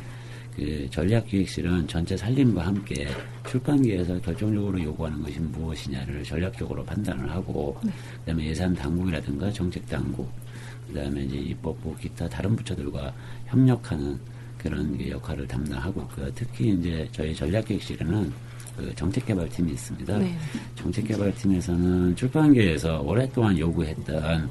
그 0.56 0.88
전략기획실은 0.90 1.88
전체 1.88 2.16
살림과 2.18 2.68
함께 2.68 3.08
출판계에서 3.50 4.20
결정적으로 4.22 4.82
요구하는 4.82 5.22
것이 5.22 5.40
무엇이냐를 5.40 6.24
전략적으로 6.24 6.84
판단을 6.84 7.30
하고 7.32 7.78
네. 7.84 7.92
그다음에 8.20 8.46
예산 8.48 8.76
당국이라든가 8.76 9.52
정책 9.52 9.86
당국 9.88 10.30
그다음에 10.88 11.24
이제 11.24 11.38
입법부 11.38 11.96
기타 11.98 12.28
다른 12.28 12.56
부처들과 12.56 13.14
협력하는 13.48 14.20
그런 14.58 14.98
그 14.98 15.10
역할을 15.10 15.48
담당하고 15.48 16.02
있고요. 16.02 16.30
특히 16.36 16.70
이제 16.74 17.08
저희 17.12 17.34
전략기획실에는 17.34 18.32
그 18.78 18.96
정책개발팀이 18.96 19.72
있습니다. 19.72 20.18
네. 20.20 20.38
정책개발팀에서는 20.76 22.16
출판계에서 22.16 23.02
오랫동안 23.02 23.58
요구했던 23.58 24.50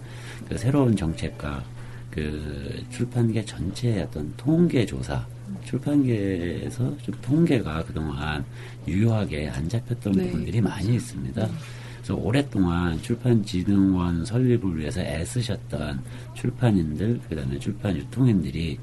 그 0.49 0.59
새로운 0.59 0.97
정책과 0.97 1.63
그 2.11 2.83
출판계 2.91 3.45
전체의 3.45 4.03
어떤 4.03 4.33
통계 4.37 4.85
조사, 4.85 5.25
출판계에서 5.65 6.97
좀 6.99 7.15
통계가 7.23 7.85
그동안 7.85 8.45
유효하게 8.87 9.49
안 9.49 9.69
잡혔던 9.69 10.13
네. 10.13 10.27
부분들이 10.27 10.61
많이 10.61 10.95
있습니다. 10.95 11.49
그래서 11.97 12.15
오랫동안 12.15 13.01
출판진흥원 13.03 14.25
설립을 14.25 14.79
위해서 14.79 15.01
애쓰셨던 15.01 16.03
출판인들, 16.35 17.21
그 17.29 17.37
다음에 17.37 17.59
출판 17.59 17.97
유통인들이 17.97 18.79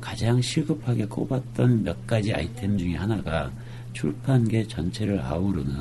가장 0.00 0.40
시급하게 0.40 1.04
꼽았던 1.06 1.82
몇 1.82 2.06
가지 2.06 2.32
아이템 2.32 2.78
중에 2.78 2.94
하나가 2.94 3.50
출판계 3.92 4.66
전체를 4.68 5.20
아우르는 5.20 5.74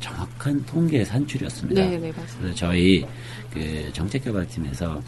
정확한 0.00 0.64
통계 0.66 1.04
산출이었습니다. 1.04 1.80
네, 1.80 1.96
네, 1.96 2.12
맞아요. 2.12 2.26
그래서 2.38 2.54
저희 2.54 3.06
그 3.52 3.90
정책개발팀에서 3.92 5.00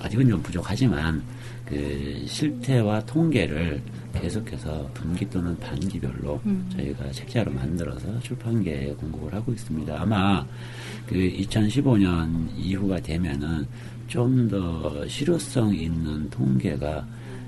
아직은 0.00 0.28
좀 0.28 0.42
부족하지만 0.42 1.22
그 1.66 2.24
실태와 2.26 3.04
통계를 3.06 3.82
계속해서 4.14 4.88
분기 4.94 5.28
또는 5.28 5.56
반기별로 5.58 6.40
음. 6.46 6.66
저희가 6.72 7.10
책자로 7.10 7.52
만들어서 7.52 8.18
출판계에 8.20 8.94
공급을 8.94 9.34
하고 9.34 9.52
있습니다. 9.52 10.00
아마 10.00 10.46
그 11.06 11.14
2015년 11.14 12.48
이후가 12.56 13.00
되면은 13.00 13.66
좀 14.06 14.48
더 14.48 15.06
실효성 15.08 15.74
있는 15.74 16.28
통계가 16.30 17.06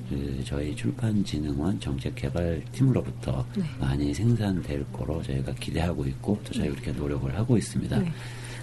그 0.09 0.43
저희 0.45 0.75
출판진흥원 0.75 1.79
정책개발팀으로부터 1.81 3.45
네. 3.57 3.63
많이 3.79 4.13
생산될 4.13 4.85
거로 4.93 5.23
저희가 5.23 5.53
기대하고 5.55 6.07
있고 6.07 6.41
또 6.45 6.53
저희 6.53 6.71
그렇게 6.71 6.93
노력을 6.93 7.33
하고 7.37 7.57
있습니다. 7.57 7.99
네. 7.99 8.13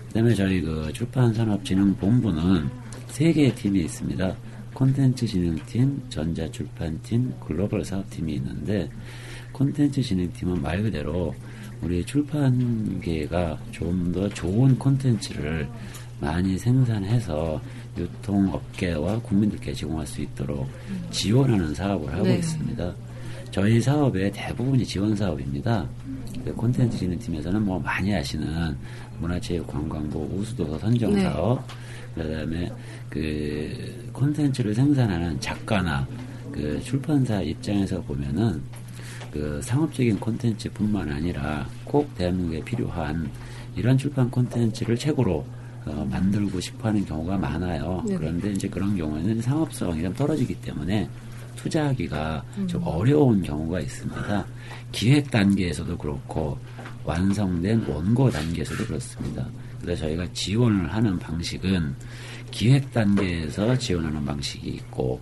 그다음에 0.07 0.33
저희 0.33 0.62
그 0.62 0.91
출판산업진흥본부는 0.91 2.69
세 3.09 3.31
개의 3.31 3.53
팀이 3.55 3.81
있습니다. 3.81 4.35
콘텐츠 4.75 5.25
진흥팀, 5.25 6.03
전자출판팀, 6.10 7.34
글로벌 7.39 7.84
사업팀이 7.84 8.34
있는데 8.36 8.89
콘텐츠 9.53 10.01
진흥팀은 10.03 10.62
말 10.62 10.84
그대로 10.84 11.34
우리 11.82 12.03
출판계가 12.05 13.58
좀 13.72 14.12
더 14.12 14.29
좋은 14.29 14.77
콘텐츠를 14.77 15.67
많이 16.20 16.58
생산해서 16.58 17.62
유통업계와 17.98 19.20
국민들께 19.22 19.74
제공할 19.74 20.05
수 20.05 20.22
있도록 20.22 20.67
지원하는 21.12 21.74
사업을 21.74 22.13
하고 22.13 22.24
네. 22.24 22.36
있습니다. 22.38 22.94
저희 23.51 23.79
사업의 23.79 24.32
대부분이 24.34 24.86
지원 24.86 25.15
사업입니다. 25.15 25.88
그 26.44 26.53
콘텐츠 26.53 26.98
진흥팀에서는 26.98 27.63
뭐 27.63 27.79
많이 27.79 28.13
아시는 28.13 28.75
문화체육 29.20 29.65
관광부 29.67 30.20
우수도서 30.34 30.77
선정 30.79 31.13
네. 31.13 31.24
사업, 31.24 31.63
그다음에 32.15 32.72
그 33.10 34.10
콘텐츠를 34.13 34.74
생산하는 34.74 35.39
작가나 35.39 36.07
그 36.51 36.81
출판사 36.84 37.41
입장에서 37.41 38.01
보면은 38.01 38.62
그 39.31 39.60
상업적인 39.62 40.19
콘텐츠뿐만 40.19 41.12
아니라 41.12 41.67
꼭 41.84 42.13
대한민국에 42.15 42.63
필요한 42.63 43.29
이런 43.75 43.98
출판 43.98 44.31
콘텐츠를 44.31 44.95
책으로 44.95 45.45
어, 45.86 46.07
만들고 46.10 46.60
싶어하는 46.60 47.05
경우가 47.05 47.38
많아요. 47.38 48.01
네네. 48.07 48.17
그런데 48.17 48.51
이제 48.51 48.67
그런 48.67 48.95
경우에는 48.98 49.41
상업성이 49.41 50.01
좀 50.01 50.13
떨어지기 50.13 50.55
때문에 50.55 51.07
투자하기가 51.57 52.43
음. 52.57 52.67
좀 52.67 52.81
어려운 52.86 53.41
경우가 53.41 53.81
있습니다. 53.81 54.45
기획 54.91 55.29
단계에서도 55.29 55.98
그렇고 55.98 56.57
완성된 57.03 57.86
원고 57.88 58.29
단계에서도 58.29 58.86
그렇습니다. 58.86 59.45
그래서 59.86 60.06
저희가 60.06 60.25
지원을 60.33 60.92
하는 60.92 61.18
방식은 61.20 61.96
기획 62.51 62.92
단계에서 62.92 63.77
지원하는 63.77 64.25
방식이 64.25 64.68
있고 64.68 65.22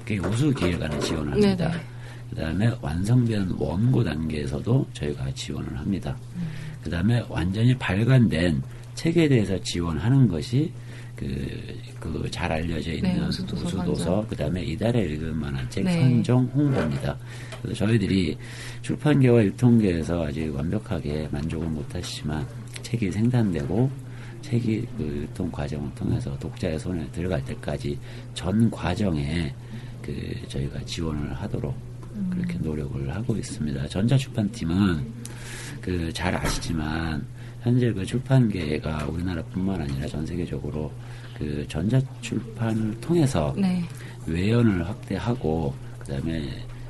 그게 0.00 0.18
우수 0.18 0.52
기획안에 0.52 0.98
지원을 1.00 1.32
합니다. 1.32 1.70
네네. 1.70 1.84
그다음에 2.30 2.72
완성된 2.80 3.50
원고 3.58 4.02
단계에서도 4.04 4.86
저희가 4.92 5.32
지원을 5.34 5.78
합니다. 5.78 6.16
그다음에 6.82 7.24
완전히 7.28 7.76
발간된 7.78 8.62
책에 8.94 9.28
대해서 9.28 9.58
지원하는 9.62 10.28
것이 10.28 10.70
그, 11.16 11.26
그 12.00 12.28
잘 12.30 12.50
알려져 12.50 12.92
있는 12.92 13.14
네, 13.14 13.26
우수도서 13.26 13.66
우수도서, 13.66 14.04
선정. 14.04 14.26
그 14.28 14.36
다음에 14.36 14.62
이달에 14.64 15.04
읽을 15.06 15.32
만한 15.32 15.68
책 15.70 15.84
네. 15.84 16.00
선정 16.00 16.44
홍보입니다. 16.54 17.16
그래서 17.62 17.86
저희들이 17.86 18.36
출판계와 18.82 19.44
유통계에서 19.44 20.26
아직 20.26 20.54
완벽하게 20.54 21.28
만족을 21.30 21.68
못하시지만 21.68 22.46
책이 22.82 23.12
생산되고 23.12 23.90
책이 24.44 24.86
그 24.98 25.02
유통 25.04 25.50
과정을 25.50 25.94
통해서 25.94 26.36
독자의 26.38 26.78
손에 26.78 27.06
들어갈 27.12 27.42
때까지 27.44 27.98
전 28.34 28.70
과정에 28.70 29.54
그 30.02 30.34
저희가 30.48 30.84
지원을 30.84 31.34
하도록 31.34 31.74
그렇게 32.30 32.58
노력을 32.58 33.14
하고 33.14 33.36
있습니다. 33.36 33.88
전자출판팀은 33.88 35.04
그 35.80 36.10
잘 36.12 36.34
아시지만 36.34 37.24
현재 37.62 37.92
그 37.92 38.04
출판계가 38.04 39.06
우리나라뿐만 39.06 39.82
아니라 39.82 40.06
전 40.06 40.26
세계적으로 40.26 40.92
그 41.38 41.64
전자출판을 41.68 43.00
통해서 43.00 43.54
네. 43.56 43.82
외연을 44.26 44.86
확대하고 44.86 45.74
그다음에 46.00 46.48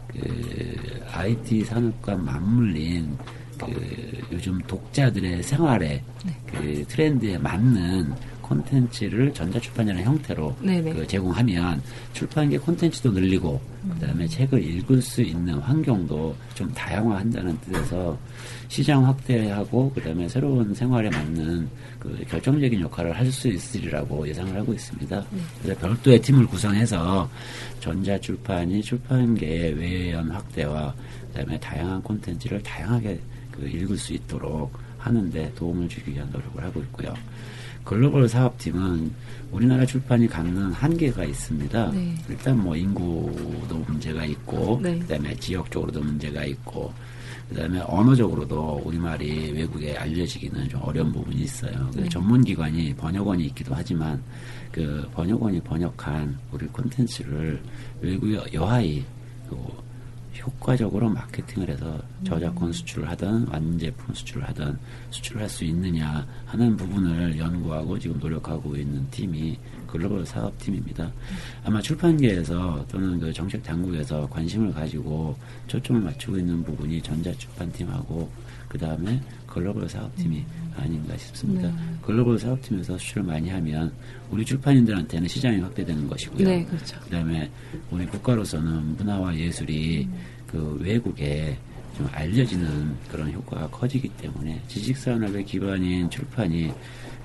그 0.08 1.00
IT 1.12 1.64
산업과 1.64 2.16
맞물린 2.16 3.16
그 3.58 4.20
요즘 4.32 4.58
독자들의 4.66 5.42
생활에 5.42 6.02
네. 6.24 6.36
그 6.46 6.84
트렌드에 6.88 7.38
맞는 7.38 8.12
콘텐츠를 8.44 9.32
전자출판이라는 9.32 10.04
형태로 10.04 10.54
네네. 10.60 10.92
그 10.92 11.06
제공하면 11.06 11.82
출판계 12.12 12.58
콘텐츠도 12.58 13.10
늘리고 13.10 13.60
그다음에 13.98 14.26
책을 14.26 14.62
읽을 14.62 15.00
수 15.00 15.22
있는 15.22 15.54
환경도 15.54 16.34
좀 16.54 16.70
다양화한다는 16.72 17.58
뜻에서 17.60 18.16
시장 18.68 19.06
확대하고 19.06 19.90
그다음에 19.92 20.28
새로운 20.28 20.74
생활에 20.74 21.08
맞는 21.10 21.68
그 21.98 22.24
결정적인 22.28 22.80
역할을 22.80 23.16
할 23.16 23.24
수 23.32 23.48
있으리라고 23.48 24.28
예상을 24.28 24.54
하고 24.54 24.72
있습니다. 24.72 25.24
그래서 25.62 25.80
별도의 25.80 26.20
팀을 26.20 26.46
구성해서 26.46 27.28
전자출판이 27.80 28.82
출판계의 28.82 29.74
외연 29.74 30.30
확대와 30.30 30.94
그다음에 31.28 31.58
다양한 31.58 32.02
콘텐츠를 32.02 32.62
다양하게 32.62 33.18
그 33.54 33.66
읽을 33.68 33.96
수 33.96 34.12
있도록 34.12 34.76
하는데 34.98 35.52
도움을 35.54 35.88
주기 35.88 36.12
위한 36.12 36.28
노력을 36.30 36.62
하고 36.62 36.80
있고요. 36.80 37.14
글로벌 37.84 38.28
사업팀은 38.28 39.12
우리나라 39.52 39.84
출판이 39.84 40.26
갖는 40.26 40.72
한계가 40.72 41.24
있습니다. 41.24 41.90
네. 41.92 42.14
일단 42.28 42.58
뭐 42.58 42.74
인구도 42.74 43.76
문제가 43.86 44.24
있고, 44.24 44.80
네. 44.82 44.98
그다음에 45.00 45.36
지역적으로도 45.36 46.00
문제가 46.00 46.44
있고, 46.44 46.92
그다음에 47.50 47.80
언어적으로도 47.86 48.82
우리말이 48.84 49.52
외국에 49.52 49.94
알려지기는 49.96 50.68
좀 50.70 50.80
어려운 50.82 51.12
부분이 51.12 51.42
있어요. 51.42 51.90
그 51.92 52.00
네. 52.00 52.08
전문기관이 52.08 52.94
번역원이 52.94 53.44
있기도 53.48 53.74
하지만 53.74 54.20
그 54.72 55.06
번역원이 55.12 55.60
번역한 55.60 56.38
우리 56.52 56.66
콘텐츠를 56.68 57.60
외국에 58.00 58.40
여하이 58.54 59.04
그 59.48 59.56
효과적으로 60.40 61.08
마케팅을 61.08 61.68
해서 61.68 62.00
저작권 62.24 62.72
수출을 62.72 63.08
하든 63.10 63.48
완제품 63.48 64.14
수출을 64.14 64.46
하든 64.48 64.78
수출을 65.10 65.42
할수 65.42 65.64
있느냐 65.64 66.26
하는 66.46 66.76
부분을 66.76 67.38
연구하고 67.38 67.98
지금 67.98 68.18
노력하고 68.18 68.76
있는 68.76 69.08
팀이 69.10 69.58
글로벌 69.86 70.26
사업팀입니다. 70.26 71.12
아마 71.64 71.80
출판계에서 71.80 72.84
또는 72.88 73.20
그 73.20 73.32
정책 73.32 73.62
당국에서 73.62 74.28
관심을 74.28 74.72
가지고 74.72 75.36
초점을 75.68 76.00
맞추고 76.00 76.38
있는 76.38 76.64
부분이 76.64 77.00
전자출판팀하고 77.00 78.28
그 78.68 78.78
다음에 78.78 79.20
글로벌 79.46 79.88
사업팀이 79.88 80.44
아닌가 80.76 81.16
싶습니다. 81.16 81.68
네. 81.68 81.74
글로벌 82.02 82.36
사업팀에서 82.36 82.98
수출을 82.98 83.22
많이 83.22 83.48
하면 83.50 83.92
우리 84.34 84.44
출판인들한테는 84.44 85.28
시장이 85.28 85.60
확대되는 85.60 86.08
것이고요. 86.08 86.48
네, 86.48 86.64
그렇죠. 86.64 86.98
그다음에 87.00 87.48
우리 87.90 88.04
국가로서는 88.06 88.96
문화와 88.96 89.36
예술이 89.36 90.08
그 90.46 90.76
외국에 90.80 91.56
좀 91.96 92.08
알려지는 92.10 92.96
그런 93.08 93.32
효과가 93.32 93.68
커지기 93.68 94.08
때문에 94.08 94.60
지식 94.66 94.96
산업의 94.96 95.44
기반인 95.44 96.10
출판이 96.10 96.72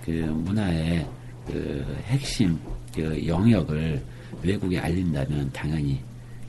그 0.06 0.12
문화의 0.12 1.08
그 1.48 1.98
핵심 2.06 2.60
그 2.94 3.26
영역을 3.26 4.02
외국에 4.44 4.78
알린다면 4.78 5.52
당연히 5.52 6.00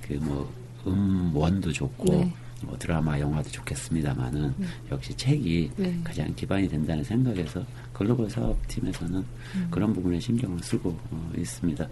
그 0.06 0.14
뭐 0.14 0.52
음원도 0.86 1.72
좋고 1.72 2.12
네. 2.12 2.34
뭐 2.62 2.76
드라마 2.78 3.18
영화도 3.18 3.50
좋겠습니다만은 3.50 4.54
네. 4.56 4.66
역시 4.90 5.14
책이 5.16 5.70
네. 5.76 6.00
가장 6.04 6.34
기반이 6.34 6.68
된다는 6.68 7.02
생각에서 7.02 7.64
글로벌 8.00 8.30
사업팀에서는 8.30 9.14
음. 9.18 9.68
그런 9.70 9.92
부분에 9.92 10.18
신경을 10.18 10.60
쓰고 10.62 10.88
어, 11.10 11.32
있습니다. 11.36 11.86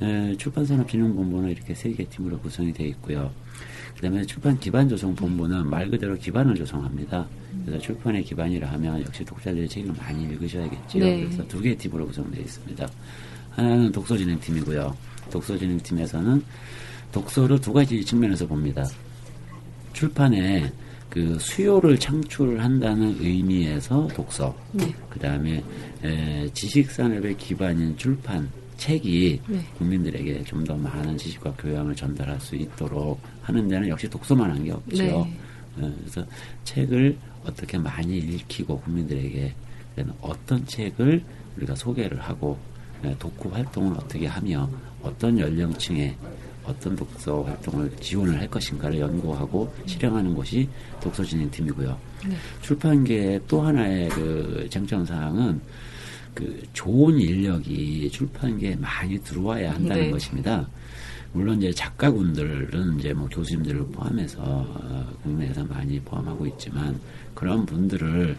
네. 0.00 0.30
에, 0.30 0.36
출판산업진흥본부는 0.36 1.50
이렇게 1.50 1.72
세 1.72 1.92
개 1.92 2.04
팀으로 2.08 2.36
구성이 2.40 2.72
되어 2.72 2.88
있고요. 2.88 3.30
그다음에 3.94 4.24
출판 4.24 4.58
기반 4.58 4.88
조성 4.88 5.14
본부는 5.14 5.70
말 5.70 5.88
그대로 5.88 6.16
기반을 6.16 6.56
조성합니다. 6.56 7.28
그래서 7.64 7.78
출판의 7.80 8.24
기반이라 8.24 8.68
하면 8.72 9.02
역시 9.02 9.24
독자들이 9.24 9.68
책을 9.68 9.92
많이 9.96 10.24
읽으셔야겠지요. 10.24 11.04
네. 11.04 11.20
그래서 11.20 11.46
두 11.46 11.60
개의 11.60 11.78
팀으로 11.78 12.06
구성되어 12.08 12.42
있습니다. 12.42 12.88
하나는 13.50 13.92
독서진흥팀이고요. 13.92 14.96
독서진흥팀에서는 15.30 16.42
독서를 17.12 17.60
두 17.60 17.72
가지 17.72 18.04
측면에서 18.04 18.48
봅니다. 18.48 18.84
출판에 19.92 20.72
그 21.12 21.38
수요를 21.38 21.98
창출한다는 21.98 23.18
의미에서 23.20 24.08
독서. 24.14 24.56
네. 24.72 24.90
그 25.10 25.18
다음에 25.18 25.62
지식 26.54 26.90
산업의 26.90 27.36
기반인 27.36 27.94
출판 27.98 28.48
책이 28.78 29.40
네. 29.46 29.60
국민들에게 29.76 30.42
좀 30.44 30.64
더 30.64 30.74
많은 30.74 31.18
지식과 31.18 31.52
교양을 31.58 31.94
전달할 31.94 32.40
수 32.40 32.56
있도록 32.56 33.20
하는 33.42 33.68
데는 33.68 33.88
역시 33.88 34.08
독서만 34.08 34.50
한 34.52 34.64
게 34.64 34.70
없죠. 34.72 35.02
네. 35.02 35.10
어, 35.12 35.28
그래서 35.76 36.24
책을 36.64 37.18
어떻게 37.44 37.76
많이 37.76 38.16
읽히고 38.16 38.80
국민들에게 38.80 39.52
어떤 40.22 40.64
책을 40.66 41.22
우리가 41.58 41.74
소개를 41.74 42.20
하고 42.22 42.58
예, 43.04 43.14
독후 43.18 43.50
활동을 43.50 43.96
어떻게 43.98 44.26
하며 44.26 44.66
어떤 45.02 45.38
연령층에 45.38 46.16
어떤 46.64 46.94
독서 46.96 47.42
활동을 47.42 47.90
지원을 48.00 48.38
할 48.38 48.48
것인가를 48.48 49.00
연구하고 49.00 49.72
실행하는 49.86 50.34
것이 50.34 50.68
독서진흥팀이고요. 51.00 51.98
네. 52.28 52.36
출판계의 52.62 53.40
또 53.48 53.62
하나의 53.62 54.08
그 54.10 54.66
쟁점 54.70 55.04
사항은 55.04 55.60
그 56.34 56.62
좋은 56.72 57.18
인력이 57.18 58.10
출판계에 58.10 58.76
많이 58.76 59.18
들어와야 59.18 59.74
한다는 59.74 60.04
네. 60.04 60.10
것입니다. 60.10 60.66
물론 61.32 61.58
이제 61.58 61.72
작가분들은 61.72 62.98
이제 62.98 63.12
뭐 63.12 63.26
교수님들을 63.28 63.86
포함해서 63.88 64.42
어, 64.42 65.12
국내에서 65.22 65.64
많이 65.64 65.98
포함하고 66.00 66.46
있지만 66.46 66.98
그런 67.34 67.64
분들을 67.64 68.36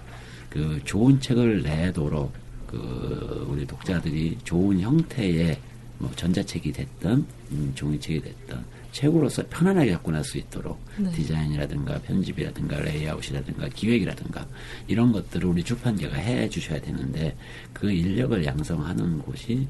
그 0.49 0.79
좋은 0.85 1.19
책을 1.19 1.63
내도록 1.63 2.31
그 2.67 3.47
우리 3.49 3.65
독자들이 3.65 4.37
좋은 4.43 4.79
형태의 4.79 5.57
뭐 5.99 6.11
전자책이 6.15 6.71
됐든 6.71 7.25
음, 7.51 7.71
종이책이 7.75 8.21
됐든 8.21 8.57
책으로서 8.91 9.43
편안하게 9.49 9.91
접근할 9.91 10.23
수 10.23 10.37
있도록 10.37 10.79
네. 10.97 11.11
디자인이라든가 11.11 11.99
편집이라든가 12.01 12.79
레이아웃이라든가 12.79 13.69
기획이라든가 13.69 14.47
이런 14.87 15.11
것들을 15.11 15.47
우리 15.47 15.63
출판계가 15.63 16.15
해 16.15 16.47
주셔야 16.47 16.79
되는데 16.79 17.35
그 17.73 17.91
인력을 17.91 18.45
양성하는 18.45 19.19
곳이 19.19 19.67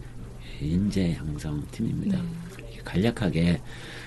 인재 0.61 1.15
양성 1.15 1.65
팀입니다. 1.71 2.19
이렇게 2.57 2.81
간략하게 2.83 3.61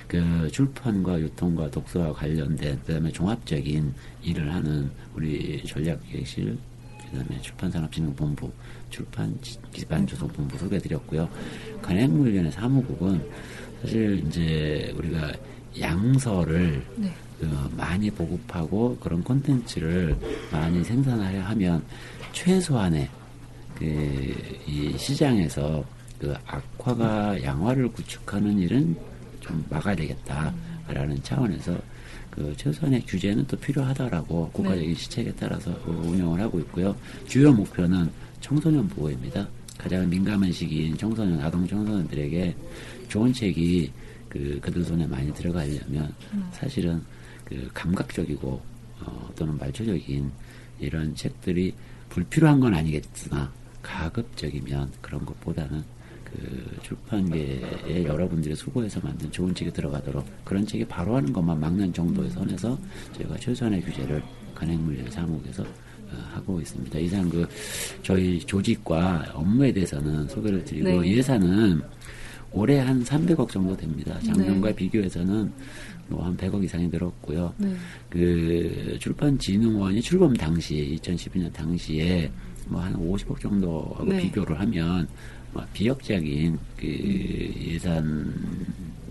그 0.07 0.49
출판과 0.53 1.21
유통과 1.21 1.71
독서와 1.71 2.13
관련된 2.13 2.81
그다음에 2.81 3.11
종합적인 3.11 3.95
일을 4.23 4.55
하는 4.55 4.91
우리 5.15 5.63
전략기획실 5.67 6.59
그다음에 7.11 7.41
출판산업진흥본부 7.41 8.51
출판 8.91 9.39
기반조성본부 9.73 10.59
소개드렸고요. 10.59 11.29
간행물련의 11.83 12.53
사무국은 12.53 13.23
사실 13.83 14.23
이제 14.27 14.93
우리가 14.97 15.33
양서를 15.79 16.85
네. 16.97 17.13
그 17.39 17.47
많이 17.77 18.11
보급하고 18.11 18.97
그런 18.97 19.23
콘텐츠를 19.23 20.17
많이 20.51 20.83
생산하려 20.83 21.43
하면 21.43 21.85
최소한의 22.33 23.09
그 23.79 24.57
이 24.67 24.97
시장에서 24.99 25.85
그 26.19 26.35
악화가 26.47 27.43
양화를 27.43 27.89
구축하는 27.89 28.59
일은 28.59 28.97
좀 29.41 29.65
막아야 29.71 29.95
되겠다라는 29.95 31.23
차원에서 31.23 31.79
그 32.37 32.55
최소한의 32.57 33.01
규제는 33.07 33.47
또 33.47 33.57
필요하다라고 33.57 34.51
국가적인 34.51 34.95
시책에 34.95 35.33
따라서 35.39 35.75
그 35.83 35.91
운영을 35.91 36.39
하고 36.39 36.61
있고요. 36.61 36.95
주요 37.27 37.51
목표는 37.51 38.11
청소년 38.41 38.87
보호입니다. 38.89 39.49
가장 39.79 40.09
민감한 40.09 40.53
시기인 40.53 40.97
청소년, 40.97 41.41
아동 41.41 41.67
청소년들에게 41.67 42.55
좋은 43.09 43.33
책이 43.33 43.91
그 44.29 44.59
그들 44.61 44.85
손에 44.85 45.07
많이 45.07 45.33
들어가려면 45.33 46.13
사실은 46.53 47.03
그 47.45 47.71
감각적이고 47.73 48.61
어, 49.01 49.31
또는 49.35 49.57
말초적인 49.57 50.31
이런 50.79 51.15
책들이 51.15 51.75
불필요한 52.11 52.61
건 52.61 52.75
아니겠으나 52.75 53.51
가급적이면 53.83 54.93
그런 55.01 55.25
것보다는 55.25 55.83
그 56.37 56.83
출판계에 56.83 58.05
여러분들이 58.05 58.55
수고해서 58.55 59.01
만든 59.03 59.31
좋은 59.31 59.55
책이 59.55 59.73
들어가도록 59.73 60.25
그런 60.45 60.67
책이 60.67 60.85
바로 60.87 61.17
하는 61.17 61.33
것만 61.33 61.59
막는 61.59 61.93
정도의 61.93 62.31
선에서 62.31 62.79
저희가 63.15 63.37
최소한의 63.39 63.81
규제를 63.83 64.23
간행물질 64.55 65.11
사무국에서 65.11 65.63
어, 65.63 66.17
하고 66.35 66.61
있습니다. 66.61 66.99
이상 67.01 67.29
그 67.29 67.47
저희 68.03 68.39
조직과 68.41 69.33
업무에 69.35 69.73
대해서는 69.73 70.29
소개를 70.29 70.65
드리고 70.65 71.01
네. 71.03 71.17
예산은 71.17 71.81
올해 72.53 72.79
한 72.79 73.03
300억 73.03 73.49
정도 73.51 73.77
됩니다. 73.77 74.19
작년과 74.25 74.69
네. 74.69 74.77
비교해서는 74.77 75.51
뭐 76.09 76.25
한 76.25 76.37
100억 76.37 76.63
이상이 76.63 76.87
늘었고요. 76.89 77.53
네. 77.59 77.75
그 78.09 78.97
출판진흥원이 79.01 80.01
출범 80.01 80.33
당시 80.35 80.99
2012년 81.03 81.53
당시에 81.53 82.31
뭐 82.69 82.81
한 82.81 82.95
50억 82.95 83.41
정도하고 83.41 84.05
네. 84.05 84.23
비교를 84.23 84.59
하면 84.61 84.99
뭐 84.99 85.07
비역적인 85.73 86.59
그 86.77 86.87
예산 87.59 88.33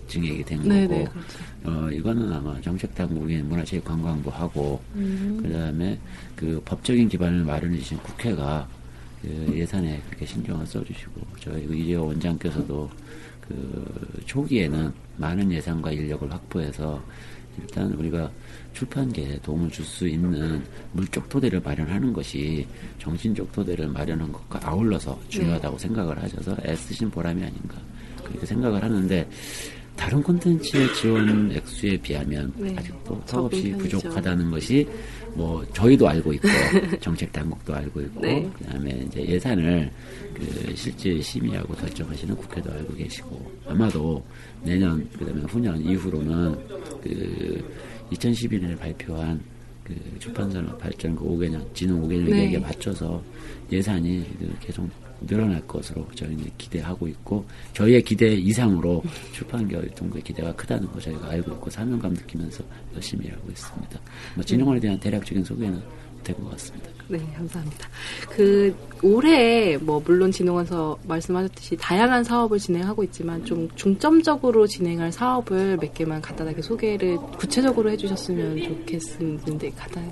증액이 0.08 0.44
된 0.44 0.58
거고 0.58 0.68
네, 0.68 0.86
네, 0.86 1.04
그렇죠. 1.04 1.38
어 1.64 1.90
이거는 1.90 2.32
아마 2.32 2.60
정책 2.60 2.94
당국인 2.94 3.48
문화체육관광부하고 3.48 4.80
음. 4.94 5.40
그다음에 5.42 5.98
그 6.36 6.60
법적인 6.64 7.08
기반을 7.08 7.44
마련해 7.44 7.78
주신 7.78 7.98
국회가 7.98 8.68
그 9.22 9.52
예산에 9.56 10.00
그렇게 10.06 10.26
신경을 10.26 10.66
써주시고 10.66 11.20
저희 11.40 11.66
그 11.66 11.74
이재호 11.74 12.06
원장께서도 12.06 12.88
그 13.40 14.22
초기에는 14.26 14.92
많은 15.16 15.50
예산과 15.50 15.90
인력을 15.92 16.30
확보해서 16.30 17.02
일단 17.58 17.92
우리가 17.94 18.30
출판계에 18.76 19.38
도움을 19.42 19.70
줄 19.70 19.86
수 19.86 20.06
있는 20.06 20.62
물적 20.92 21.28
토대를 21.28 21.60
마련하는 21.60 22.12
것이 22.12 22.66
정신적 22.98 23.52
토대를 23.52 23.86
마련한 23.88 24.30
것과 24.32 24.60
아울러서 24.64 25.18
중요하다고 25.28 25.78
생각을 25.78 26.20
하셔서 26.20 26.56
애쓰신 26.66 27.08
보람이 27.10 27.40
아닌가 27.42 27.76
그렇게 28.24 28.44
생각을 28.44 28.82
하는데 28.82 29.26
다른 29.94 30.22
콘텐츠의 30.22 30.92
지원 30.94 31.50
액수에 31.52 31.96
비하면 31.96 32.52
네. 32.56 32.74
아직도 32.76 33.22
턱없이. 33.26 33.72
부족하다는 33.78 34.50
것이 34.50 34.86
뭐 35.32 35.64
저희도 35.72 36.06
알고 36.06 36.32
있고 36.34 36.48
정책 37.00 37.32
당국도 37.32 37.74
알고 37.74 38.00
있고 38.02 38.20
네. 38.20 38.50
그다음에 38.58 38.90
이제 39.06 39.24
예산을 39.24 39.90
그 40.34 40.74
실제 40.74 41.18
심의하고 41.20 41.74
결정하시는 41.74 42.36
국회도 42.36 42.70
알고 42.70 42.94
계시고 42.94 43.52
아마도 43.66 44.22
내년 44.62 45.08
그다음에 45.18 45.40
후년 45.42 45.80
이후로는 45.80 46.58
그 47.02 47.64
2012년에 48.12 48.78
발표한 48.78 49.40
그 49.84 49.94
출판산업 50.18 50.78
발전 50.78 51.14
그 51.14 51.24
5개년 51.24 51.62
진흥 51.74 52.02
5개년 52.02 52.24
네. 52.24 52.36
계획에 52.36 52.58
맞춰서 52.58 53.22
예산이 53.70 54.24
그 54.38 54.56
계속 54.60 54.88
늘어날 55.20 55.64
것으로 55.66 56.06
저희는 56.14 56.44
기대하고 56.58 57.08
있고 57.08 57.44
저희의 57.72 58.02
기대 58.02 58.34
이상으로 58.34 59.02
출판계와 59.32 59.82
유통부의 59.84 60.22
기대가 60.22 60.52
크다는 60.54 60.86
거 60.88 61.00
저희가 61.00 61.30
알고 61.30 61.52
있고 61.52 61.70
사명감 61.70 62.12
느끼면서 62.12 62.64
열심히 62.94 63.26
일하고 63.26 63.48
있습니다. 63.48 64.00
뭐 64.34 64.44
진흥원에 64.44 64.80
대한 64.80 64.98
대략적인 65.00 65.44
소개는 65.44 65.80
된것 66.26 66.50
같습니다. 66.52 66.90
네, 67.08 67.18
감사합니다. 67.36 67.88
그 68.30 68.74
올해 69.02 69.76
뭐 69.76 70.02
물론 70.04 70.32
진흥원서 70.32 70.98
말씀하셨듯이 71.06 71.76
다양한 71.76 72.24
사업을 72.24 72.58
진행하고 72.58 73.04
있지만 73.04 73.44
좀 73.44 73.68
중점적으로 73.76 74.66
진행할 74.66 75.12
사업을 75.12 75.76
몇 75.76 75.94
개만 75.94 76.20
간단하게 76.20 76.62
소개를 76.62 77.16
구체적으로 77.38 77.90
해주셨으면 77.90 78.62
좋겠는데 78.62 79.70
간단히. 79.70 80.10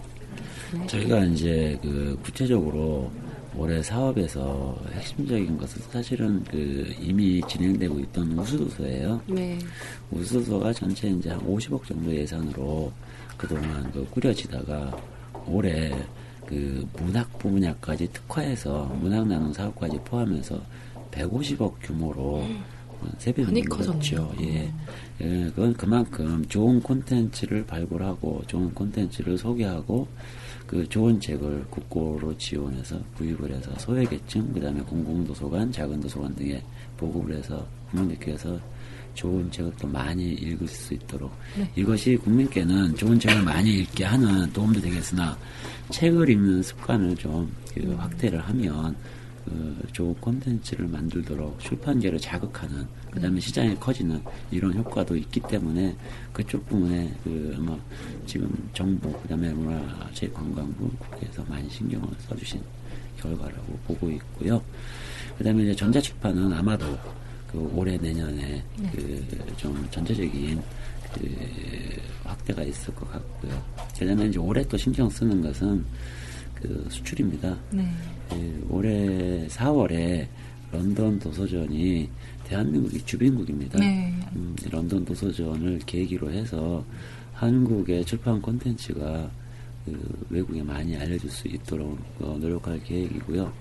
네. 0.73 0.87
저희가 0.87 1.25
이제 1.25 1.79
그 1.83 2.17
구체적으로 2.23 3.11
올해 3.57 3.81
사업에서 3.83 4.77
핵심적인 4.93 5.57
것은 5.57 5.83
사실은 5.91 6.43
그 6.51 6.93
이미 7.01 7.41
진행되고 7.49 8.01
있던 8.01 8.39
우수도서예요. 8.39 9.21
네. 9.29 9.59
우수도서가 10.11 10.73
전체 10.73 11.09
이제 11.09 11.31
한 11.31 11.41
50억 11.41 11.85
정도 11.87 12.15
예산으로 12.15 12.93
그동안 13.37 13.91
그 13.93 14.05
꾸려지다가 14.11 14.97
올해 15.47 15.95
그 16.47 16.87
문학 16.99 17.39
분야까지 17.39 18.13
특화해서 18.13 18.85
문학 19.01 19.27
나눔 19.27 19.53
사업까지 19.53 19.99
포함해서 20.05 20.61
150억 21.11 21.75
규모로 21.81 22.45
세배 23.19 23.45
많이 23.45 23.63
늘었죠. 23.63 24.35
예. 24.41 24.73
예, 25.21 25.45
그건 25.55 25.75
그만큼 25.75 26.45
좋은 26.49 26.81
콘텐츠를 26.81 27.65
발굴하고 27.67 28.43
좋은 28.47 28.73
콘텐츠를 28.75 29.39
소개하고 29.39 30.09
그 30.67 30.89
좋은 30.89 31.21
책을 31.21 31.67
국고로 31.71 32.37
지원해서 32.39 32.99
구입을 33.17 33.53
해서 33.53 33.71
소외계층, 33.79 34.53
그 34.53 34.61
다음에 34.61 34.81
공공도서관, 34.81 35.71
작은 35.71 36.01
도서관 36.01 36.35
등에 36.35 36.63
보급을 36.97 37.37
해서 37.37 37.67
국민들께서 37.91 38.59
좋은 39.15 39.51
책을 39.51 39.73
또 39.81 39.89
많이 39.89 40.33
읽을 40.33 40.67
수 40.69 40.95
있도록 40.95 41.33
네. 41.57 41.71
이것이 41.77 42.17
국민께는 42.17 42.95
좋은 42.97 43.19
책을 43.19 43.43
많이 43.43 43.79
읽게 43.79 44.05
하는 44.05 44.53
도움도 44.53 44.81
되겠으나 44.81 45.37
책을 45.91 46.29
읽는 46.29 46.63
습관을 46.63 47.17
좀 47.17 47.49
그 47.75 47.93
확대를 47.95 48.41
하면 48.41 48.95
그 49.45 49.77
좋은 49.93 50.15
콘텐츠를 50.15 50.87
만들도록 50.87 51.59
출판계를 51.61 52.19
자극하는 52.19 52.87
그 53.11 53.21
다음에 53.21 53.39
시장이 53.41 53.75
커지는 53.77 54.21
이런 54.51 54.73
효과도 54.75 55.17
있기 55.17 55.41
때문에 55.41 55.95
그쪽 56.33 56.67
부분에 56.67 57.13
그 57.23 57.55
아마 57.59 57.77
지금 58.27 58.51
정부 58.73 59.13
그 59.21 59.29
다음에 59.29 59.53
문화체육관광부 59.53 60.89
국회에서 60.99 61.45
많이 61.47 61.69
신경을 61.69 62.09
써주신 62.27 62.63
결과라고 63.19 63.79
보고 63.87 64.11
있고요. 64.13 64.63
그 65.37 65.45
다음에 65.45 65.65
이제 65.65 65.75
전자출판은 65.75 66.53
아마도 66.53 66.87
그 67.55 67.71
올해 67.73 67.97
내년에 67.97 68.61
그좀 69.47 69.87
전체적인 69.93 70.61
그 71.15 71.37
확대가 72.25 72.65
있을 72.65 72.93
것 72.97 73.09
같고요. 73.13 73.63
제가 73.93 74.13
이제 74.25 74.39
올해 74.41 74.67
또 74.67 74.77
신경 74.77 75.09
쓰는 75.09 75.41
것은 75.41 75.85
그 76.57 76.85
수출입니다. 76.91 77.57
네. 77.71 77.89
그 78.29 78.67
올해 78.69 79.47
4월에 79.47 80.27
런던 80.73 81.21
도서전이 81.21 82.11
대한민국이 82.43 83.01
주빈국입니다. 83.05 83.79
네. 83.79 84.13
음, 84.35 84.57
이 84.61 84.69
런던 84.69 85.05
도서전을 85.05 85.79
계기로 85.87 86.33
해서 86.33 86.85
한국의 87.35 88.05
출판 88.05 88.43
콘텐츠가 88.43 89.31
그 89.85 90.27
외국에 90.31 90.63
많이 90.63 90.97
알려질 90.97 91.31
수 91.31 91.47
있도록 91.49 91.99
어, 92.21 92.37
노력할 92.41 92.83
계획이고요. 92.83 93.53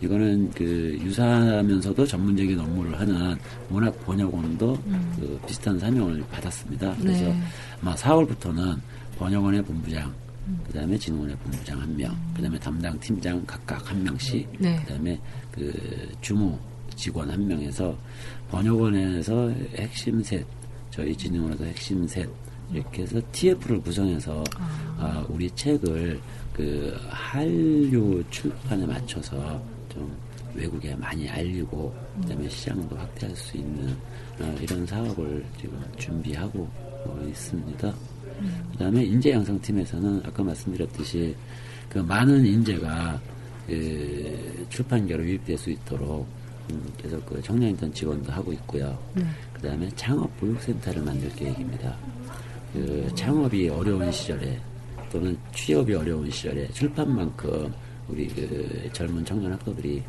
이거는 0.00 0.50
그 0.52 0.96
유사하면서도 1.00 2.06
전문적인 2.06 2.58
업무를 2.58 2.98
하는 2.98 3.36
문학 3.68 3.98
번역원도 4.04 4.78
그 5.16 5.40
비슷한 5.46 5.78
사명을 5.78 6.22
받았습니다. 6.30 6.94
그래서 7.00 7.24
네. 7.24 7.40
아마 7.80 7.94
4월부터는 7.96 8.78
번역원의 9.18 9.64
본부장, 9.64 10.14
그 10.66 10.72
다음에 10.72 10.96
진흥원의 10.96 11.36
본부장 11.36 11.80
한 11.80 11.96
명, 11.96 12.16
그 12.34 12.42
다음에 12.42 12.58
담당 12.58 12.98
팀장 13.00 13.42
각각 13.46 13.90
한 13.90 14.02
명씩, 14.04 14.48
네. 14.58 14.80
그 14.84 14.92
다음에 14.92 15.20
그 15.50 16.10
주무 16.20 16.56
직원 16.94 17.28
한 17.30 17.46
명에서 17.46 17.96
번역원에서 18.50 19.50
핵심 19.76 20.22
셋, 20.22 20.46
저희 20.90 21.16
진흥원에서 21.16 21.64
핵심 21.64 22.06
셋, 22.06 22.28
이렇게 22.72 23.02
해서 23.02 23.20
TF를 23.32 23.80
구성해서 23.80 24.42
아, 24.98 25.24
우리 25.28 25.50
책을 25.50 26.20
그 26.52 26.96
한류 27.08 28.22
출판에 28.30 28.86
맞춰서 28.86 29.62
좀 29.88 30.14
외국에 30.54 30.94
많이 30.94 31.28
알리고 31.28 31.94
그다음에 32.20 32.48
시장도 32.48 32.96
확대할 32.96 33.34
수 33.34 33.56
있는 33.56 33.96
어, 34.38 34.54
이런 34.60 34.86
사업을 34.86 35.44
지금 35.58 35.82
준비하고 35.96 36.68
어, 37.06 37.26
있습니다. 37.28 37.94
그다음에 38.72 39.04
인재 39.04 39.30
양성 39.30 39.60
팀에서는 39.60 40.22
아까 40.24 40.42
말씀드렸듯이 40.42 41.34
그 41.88 41.98
많은 41.98 42.44
인재가 42.44 43.20
그 43.66 44.66
출판계로 44.68 45.24
유입될 45.24 45.56
수 45.56 45.70
있도록 45.70 46.26
음, 46.70 46.92
계속 46.96 47.24
그 47.26 47.40
청년 47.42 47.70
인턴 47.70 47.92
지원도 47.92 48.32
하고 48.32 48.52
있고요. 48.52 48.98
그다음에 49.52 49.88
창업 49.94 50.34
보육센터를 50.38 51.02
만들 51.02 51.28
계획입니다. 51.30 51.96
그 52.72 53.10
창업이 53.14 53.68
어려운 53.68 54.10
시절에 54.10 54.58
또는 55.10 55.36
취업이 55.54 55.94
어려운 55.94 56.30
시절에 56.30 56.68
출판만큼 56.68 57.72
우리 58.08 58.26
그 58.28 58.90
젊은 58.92 59.24
청년 59.24 59.52
학도들이 59.52 60.02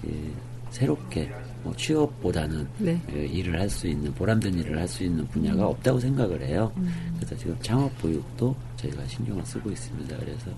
그 0.00 0.32
새롭게 0.70 1.30
뭐 1.62 1.74
취업보다는 1.76 2.66
네. 2.78 3.00
그 3.10 3.18
일을 3.18 3.58
할 3.60 3.68
수 3.68 3.86
있는 3.86 4.12
보람된 4.14 4.54
일을 4.54 4.78
할 4.78 4.86
수 4.88 5.04
있는 5.04 5.26
분야가 5.28 5.66
없다고 5.66 5.98
생각을 6.00 6.42
해요. 6.42 6.72
그래서 7.16 7.36
지금 7.36 7.56
창업 7.60 7.96
보육도 7.98 8.54
저희가 8.76 9.06
신경을 9.06 9.44
쓰고 9.44 9.70
있습니다. 9.70 10.16
그래서 10.18 10.50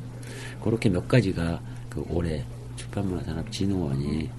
그렇게 0.63 0.89
몇 0.89 1.07
가지가 1.09 1.61
그 1.89 2.05
올해 2.09 2.45
출판문화산업진흥원이 2.77 4.31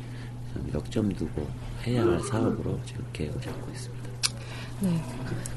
좀 0.54 0.71
역점 0.74 1.12
두고 1.13 1.47
해야 1.86 2.04
할 2.06 2.19
사업으로 2.21 2.80
지금 2.86 3.04
계획을 3.13 3.41
잡고 3.41 3.71
있습니다. 3.71 4.10
네. 4.82 5.04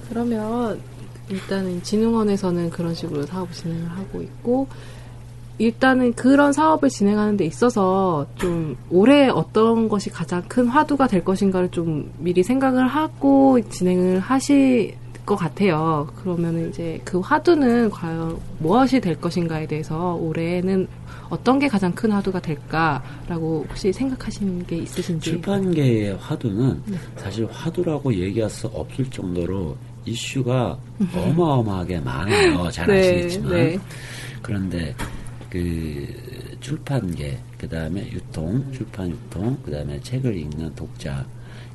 그러면 0.09 0.81
일단은 1.29 1.83
진흥원에서는 1.83 2.71
그런 2.71 2.95
식으로 2.95 3.25
사업을 3.27 3.53
진행을 3.53 3.91
하고 3.91 4.23
있고 4.23 4.69
일단은 5.59 6.15
그런 6.15 6.53
사업을 6.53 6.89
진행하는 6.89 7.37
데 7.37 7.45
있어서 7.45 8.27
좀 8.37 8.77
올해 8.91 9.29
어떤 9.29 9.89
것이 9.89 10.11
가장 10.11 10.43
큰 10.49 10.67
화두가 10.67 11.07
될 11.07 11.25
것인가를 11.25 11.71
좀 11.71 12.13
미리 12.19 12.43
생각을 12.43 12.89
하고 12.89 13.61
진행을 13.69 14.19
하실 14.19 14.97
것 15.25 15.37
같아요. 15.37 16.09
그러면 16.17 16.69
이제 16.69 17.01
그 17.05 17.21
화두는 17.21 17.91
과연 17.91 18.37
무엇이 18.59 19.01
될 19.01 19.19
것인가에 19.21 19.67
대해서 19.67 20.15
올해는 20.17 20.87
어떤 21.31 21.59
게 21.59 21.69
가장 21.69 21.93
큰 21.93 22.13
화두가 22.13 22.41
될까라고 22.41 23.65
혹시 23.69 23.93
생각하시는 23.93 24.67
게 24.67 24.77
있으신지? 24.77 25.31
출판계의 25.31 26.17
화두는 26.17 26.83
사실 27.17 27.47
화두라고 27.51 28.13
얘기할 28.13 28.51
수 28.51 28.67
없을 28.67 29.09
정도로 29.09 29.77
이슈가 30.05 30.79
어마어마하게 31.15 32.01
많아요. 32.01 32.71
잘 32.71 32.87
네, 32.87 33.01
아시겠지만. 33.01 33.51
네. 33.53 33.79
그런데 34.43 34.95
그 35.51 36.07
출판계, 36.61 37.39
그 37.59 37.69
다음에 37.69 38.09
유통, 38.11 38.71
출판 38.73 39.11
유통, 39.11 39.57
그 39.65 39.71
다음에 39.71 40.01
책을 40.01 40.37
읽는 40.37 40.75
독자, 40.75 41.25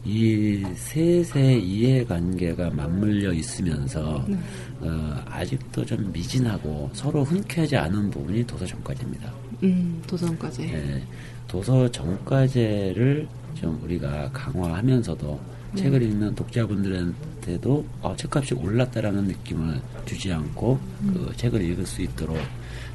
이 0.05 0.63
셋의 0.75 1.63
이해관계가 1.63 2.69
맞물려 2.71 3.33
있으면서 3.33 4.25
어, 4.81 5.23
아직도 5.27 5.85
좀 5.85 6.11
미진하고 6.11 6.89
서로 6.93 7.23
흔쾌하지 7.23 7.75
않은 7.75 8.09
부분이 8.09 8.45
도서정과제입니다. 8.47 9.31
음, 9.63 10.01
도전까지. 10.07 10.63
예, 10.63 11.03
도서 11.47 11.89
정과제를 11.91 13.27
좀 13.55 13.79
우리가 13.83 14.29
강화하면서도 14.31 15.39
책을 15.75 16.01
읽는 16.01 16.35
독자분들한테도 16.35 17.85
어, 18.01 18.15
책값이 18.15 18.55
올랐다라는 18.55 19.25
느낌을 19.25 19.81
주지 20.05 20.31
않고 20.31 20.79
그 21.13 21.31
책을 21.35 21.61
읽을 21.61 21.85
수 21.85 22.01
있도록 22.01 22.37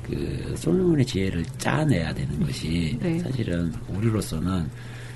그 0.02 0.54
솔로몬의 0.56 1.06
지혜를 1.06 1.44
짜내야 1.58 2.12
되는 2.14 2.40
것이 2.40 2.98
네. 3.00 3.18
사실은 3.20 3.72
우리로서는 3.88 4.68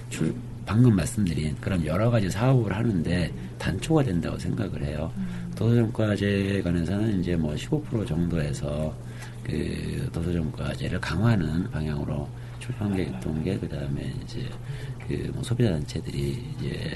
출, 0.09 0.35
방금 0.65 0.97
말씀드린 0.97 1.57
그런 1.61 1.85
여러 1.85 2.11
가지 2.11 2.31
사업을 2.31 2.75
하는데 2.75 3.33
단초가 3.59 4.03
된다고 4.03 4.39
생각을 4.39 4.83
해요. 4.85 5.13
도서정과제에 5.57 6.63
관해서는 6.63 7.21
이제 7.21 7.37
뭐 7.37 7.55
15% 7.55 8.07
정도에서 8.07 8.95
그 9.43 10.09
도서정과제를 10.13 11.01
강화하는 11.01 11.71
방향으로 11.71 12.29
출판계, 12.61 13.09
유통계, 13.09 13.59
그 13.59 13.69
다음에 13.69 14.13
이제 14.25 14.49
그 15.07 15.31
뭐 15.33 15.43
소비자 15.43 15.71
단체들이 15.71 16.45
이제 16.59 16.91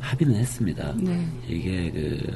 합의는 0.00 0.36
했습니다. 0.36 0.94
네. 0.96 1.26
이게 1.48 1.90
그 1.90 2.34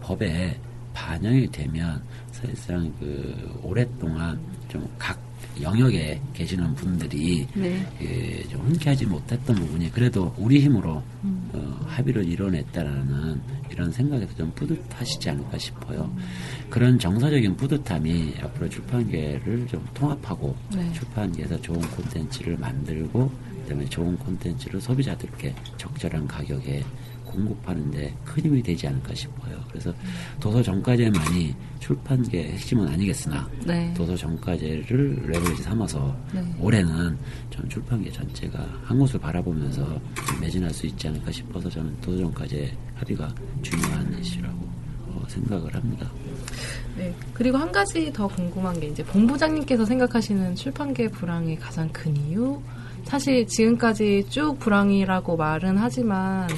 법에 0.00 0.58
반영이 0.92 1.50
되면 1.50 2.02
사실상 2.30 2.92
그 3.00 3.58
오랫동안 3.62 4.38
좀 4.68 4.88
각 4.98 5.18
영역에 5.60 6.20
계시는 6.32 6.74
분들이 6.74 7.46
네. 7.54 7.86
그좀 7.98 8.60
흔쾌하지 8.62 9.06
못했던 9.06 9.54
부분이 9.54 9.90
그래도 9.92 10.34
우리 10.36 10.60
힘으로 10.60 11.02
어, 11.22 11.80
합의를 11.86 12.24
이뤄냈다라는 12.24 13.40
이런 13.70 13.92
생각에서 13.92 14.34
좀 14.34 14.50
뿌듯하시지 14.54 15.30
않을까 15.30 15.58
싶어요. 15.58 16.12
그런 16.70 16.98
정서적인 16.98 17.56
뿌듯함이 17.56 18.34
앞으로 18.42 18.68
출판계를 18.68 19.66
좀 19.68 19.84
통합하고 19.94 20.56
네. 20.74 20.92
출판계에서 20.92 21.60
좋은 21.60 21.80
콘텐츠를 21.80 22.56
만들고 22.56 23.30
그다음에 23.64 23.84
좋은 23.86 24.16
콘텐츠를 24.18 24.80
소비자들께 24.80 25.54
적절한 25.76 26.26
가격에 26.28 26.84
공급하는데 27.34 28.14
큰 28.24 28.44
힘이 28.44 28.62
되지 28.62 28.86
않을까 28.86 29.14
싶어요. 29.14 29.60
그래서 29.68 29.92
도서 30.38 30.62
정가제만이 30.62 31.54
출판계의 31.80 32.52
핵심은 32.52 32.86
아니겠으나 32.86 33.48
네. 33.66 33.92
도서 33.94 34.16
정가제를 34.16 35.26
레버리지 35.26 35.62
삼아서 35.62 36.16
네. 36.32 36.42
올해는 36.60 37.18
전 37.50 37.68
출판계 37.68 38.10
전체가 38.12 38.64
한 38.84 38.98
곳을 38.98 39.18
바라보면서 39.18 40.00
매진할 40.40 40.70
수 40.70 40.86
있지 40.86 41.08
않을까 41.08 41.32
싶어서 41.32 41.68
저는 41.68 42.00
도서 42.00 42.18
정가제 42.18 42.72
합의가 42.94 43.34
중요한 43.62 44.18
이슈라고 44.20 44.68
어, 45.08 45.24
생각을 45.28 45.74
합니다. 45.74 46.10
네. 46.96 47.12
그리고 47.32 47.58
한 47.58 47.72
가지 47.72 48.12
더 48.12 48.28
궁금한 48.28 48.78
게 48.78 48.86
이제 48.86 49.02
본부장님께서 49.04 49.84
생각하시는 49.84 50.54
출판계 50.54 51.08
불황의 51.08 51.56
가장 51.56 51.88
큰 51.88 52.16
이유? 52.16 52.60
사실 53.04 53.46
지금까지 53.46 54.26
쭉 54.28 54.58
불황이라고 54.58 55.36
말은 55.36 55.76
하지만 55.78 56.48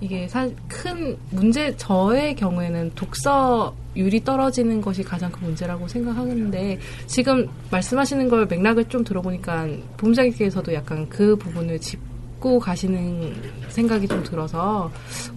이게 0.00 0.28
사, 0.28 0.48
큰 0.68 1.16
문제 1.30 1.74
저의 1.76 2.34
경우에는 2.34 2.92
독서율이 2.94 4.22
떨어지는 4.24 4.80
것이 4.80 5.02
가장 5.02 5.30
큰 5.32 5.46
문제라고 5.46 5.88
생각하는데 5.88 6.78
지금 7.06 7.48
말씀하시는 7.70 8.28
걸 8.28 8.46
맥락을 8.46 8.84
좀 8.88 9.02
들어보니까 9.02 9.66
본부장님께서도 9.96 10.74
약간 10.74 11.08
그 11.08 11.34
부분을 11.36 11.80
짚고 11.80 12.58
가시는 12.58 13.34
생각이 13.70 14.06
좀 14.06 14.22
들어서 14.22 14.90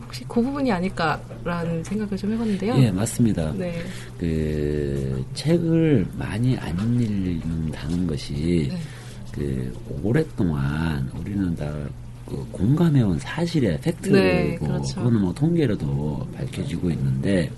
혹시 0.06 0.26
그 0.28 0.42
부분이 0.42 0.72
아닐까라는 0.72 1.84
생각을 1.84 2.18
좀 2.18 2.34
해봤는데요. 2.34 2.76
예, 2.80 2.92
맞습니다. 2.92 3.54
네. 3.54 3.82
그 4.18 5.24
책을 5.36 6.06
많이 6.18 6.58
안 6.58 6.78
읽는다는 7.00 8.08
것이 8.08 8.68
네. 8.70 8.78
그 9.40 9.74
오랫동안 10.04 11.10
우리는 11.20 11.56
다 11.56 11.74
그 12.26 12.46
공감해온 12.52 13.18
사실의 13.18 13.80
팩트고 13.82 14.16
네, 14.16 14.56
그렇죠. 14.60 14.98
그거는 14.98 15.20
뭐 15.20 15.34
통계로도 15.34 16.28
밝혀지고 16.38 16.92
있는데 16.92 17.50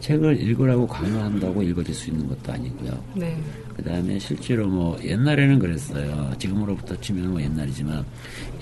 책을 0.00 0.40
읽으라고 0.40 0.86
강요한다고 0.86 1.62
읽어질 1.62 1.94
수 1.94 2.08
있는 2.08 2.26
것도 2.26 2.52
아니고요. 2.54 3.04
네. 3.16 3.38
그 3.76 3.82
다음에 3.82 4.18
실제로 4.18 4.66
뭐 4.66 4.98
옛날에는 5.04 5.58
그랬어요. 5.58 6.32
지금으로부터 6.38 6.98
치면 7.02 7.32
뭐 7.32 7.42
옛날이지만 7.42 8.02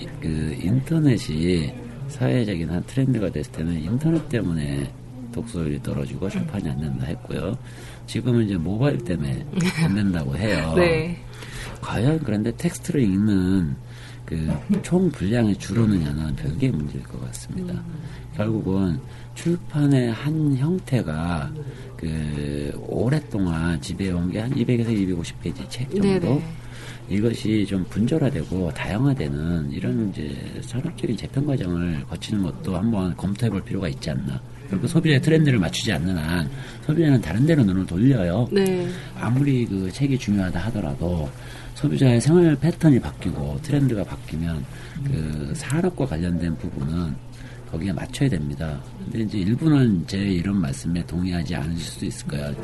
이- 0.01 0.07
그 0.19 0.57
인터넷이 0.61 1.71
사회적인 2.09 2.69
한 2.69 2.83
트렌드가 2.85 3.29
됐을 3.29 3.49
때는 3.53 3.81
인터넷 3.81 4.27
때문에 4.27 4.91
독서율이 5.31 5.81
떨어지고 5.81 6.29
출판이 6.29 6.69
안 6.69 6.77
된다 6.77 7.05
했고요. 7.05 7.57
지금은 8.07 8.45
이제 8.47 8.57
모바일 8.57 8.97
때문에 8.97 9.45
안 9.81 9.95
된다고 9.95 10.35
해요. 10.35 10.73
네. 10.75 11.17
과연 11.81 12.19
그런데 12.23 12.51
텍스트를 12.55 13.01
읽는 13.01 13.75
그 14.25 14.49
총 14.81 15.09
분량이 15.11 15.55
줄어드냐는 15.57 16.35
별개의 16.35 16.71
문제일 16.71 17.03
것 17.03 17.21
같습니다. 17.27 17.79
결국은 18.35 18.99
출판의 19.35 20.11
한 20.11 20.55
형태가 20.57 21.51
그 21.97 22.71
오랫동안 22.87 23.79
지배해온 23.81 24.31
게 24.31 24.39
한 24.39 24.51
200에서 24.51 24.87
250페이지 24.87 25.69
책 25.69 25.89
정도 25.91 26.01
네네. 26.01 26.43
이것이 27.09 27.65
좀 27.67 27.85
분절화되고 27.89 28.71
다양화되는 28.73 29.71
이런 29.71 30.09
이제 30.09 30.35
산업적인 30.61 31.15
재편 31.15 31.45
과정을 31.45 32.03
거치는 32.09 32.41
것도 32.41 32.75
한번 32.75 33.15
검토해 33.15 33.49
볼 33.51 33.61
필요가 33.63 33.87
있지 33.87 34.09
않나. 34.09 34.41
그리고 34.69 34.87
소비자의 34.87 35.21
트렌드를 35.21 35.59
맞추지 35.59 35.91
않는 35.93 36.17
한 36.17 36.49
소비자는 36.87 37.21
다른 37.21 37.45
데로 37.45 37.63
눈을 37.63 37.85
돌려요. 37.85 38.47
네. 38.51 38.87
아무리 39.19 39.65
그 39.67 39.91
책이 39.91 40.17
중요하다 40.17 40.59
하더라도 40.61 41.29
소비자의 41.75 42.19
생활 42.19 42.55
패턴이 42.55 42.99
바뀌고 42.99 43.59
트렌드가 43.61 44.03
바뀌면 44.03 44.65
그 45.03 45.53
산업과 45.55 46.05
관련된 46.05 46.57
부분은 46.57 47.13
거기에 47.69 47.91
맞춰야 47.91 48.29
됩니다. 48.29 48.81
근데 49.03 49.19
이제 49.19 49.37
일부는 49.39 50.05
제 50.07 50.17
이런 50.17 50.61
말씀에 50.61 51.05
동의하지 51.05 51.55
않으실 51.55 51.79
수도 51.79 52.05
있을 52.05 52.27
거예요. 52.27 52.55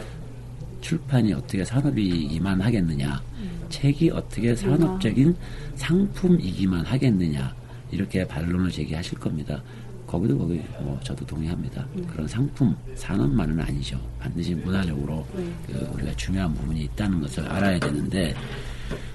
출판이 0.80 1.34
어떻게 1.34 1.64
산업이기만 1.64 2.62
하겠느냐, 2.62 3.22
책이 3.70 4.10
어떻게 4.12 4.56
산업적인 4.56 5.36
상품이기만 5.76 6.86
하겠느냐, 6.86 7.54
이렇게 7.92 8.26
반론을 8.26 8.72
제기하실 8.72 9.20
겁니다. 9.20 9.62
거기도 10.08 10.38
거기 10.38 10.62
뭐 10.80 11.00
저도 11.04 11.26
동의합니다. 11.26 11.86
그런 12.12 12.28
상품 12.28 12.76
산업만은 12.96 13.60
아니죠. 13.60 14.00
반드시 14.20 14.56
문화적으로 14.56 15.26
그 15.68 15.90
우리가 15.94 16.14
중요한 16.16 16.54
부분이 16.54 16.84
있다는 16.84 17.22
것을 17.22 17.48
알아야 17.48 17.80
되는데 17.80 18.34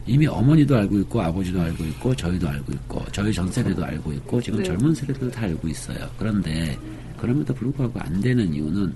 이미 0.07 0.27
어머니도 0.27 0.77
알고 0.77 0.99
있고 1.01 1.21
아버지도 1.21 1.61
알고 1.61 1.85
있고 1.85 2.15
저희도 2.15 2.49
알고 2.49 2.73
있고 2.73 3.05
저희 3.13 3.33
전 3.33 3.51
세대도 3.51 3.85
알고 3.85 4.13
있고 4.13 4.41
지금 4.41 4.59
네. 4.59 4.65
젊은 4.65 4.95
세대도 4.95 5.31
다 5.31 5.43
알고 5.43 5.69
있어요. 5.69 6.09
그런데 6.19 6.79
그럼에도 7.19 7.55
불구하고 7.55 7.99
안 8.01 8.21
되는 8.21 8.53
이유는 8.53 8.95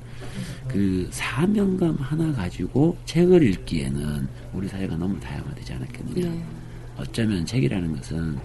그 0.69 1.09
사명감 1.11 1.97
하나 1.97 2.33
가지고 2.33 2.97
책을 3.07 3.43
읽기에는 3.43 4.29
우리 4.53 4.69
사회가 4.69 4.97
너무 4.97 5.19
다양화되지 5.21 5.73
않았겠느냐. 5.73 6.29
네. 6.29 6.45
어쩌면 6.97 7.45
책이라는 7.47 7.97
것은 7.97 8.39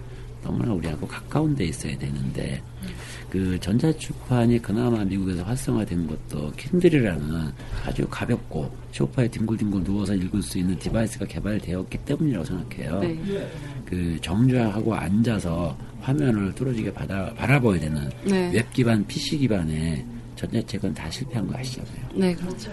너무나 0.46 0.72
우리하고 0.72 1.06
가까운 1.08 1.56
데 1.56 1.64
있어야 1.64 1.98
되는데 1.98 2.62
그 3.28 3.58
전자출판이 3.58 4.62
그나마 4.62 5.04
미국에서 5.04 5.42
활성화된 5.42 6.06
것도 6.06 6.52
킨들이라는 6.52 7.52
아주 7.84 8.06
가볍고 8.08 8.70
소파에 8.92 9.28
뒹굴뒹굴 9.28 9.82
누워서 9.82 10.14
읽을 10.14 10.40
수 10.40 10.58
있는 10.58 10.78
device가 10.78 11.26
개발되었기 11.26 11.98
때문이라고 11.98 12.44
생각해요. 12.44 13.00
네. 13.00 13.18
그 13.84 14.16
정좌하고 14.20 14.94
앉아서 14.94 15.76
화면을 16.00 16.54
뚫어지게 16.54 16.92
받아, 16.92 17.34
바라봐야 17.34 17.80
되는 17.80 18.08
네. 18.24 18.52
웹 18.54 18.72
기반 18.72 19.04
PC 19.06 19.38
기반의 19.38 20.04
전자책은 20.36 20.94
다 20.94 21.10
실패한 21.10 21.46
거 21.48 21.58
아시잖아요. 21.58 22.08
네, 22.14 22.34
그렇죠. 22.34 22.70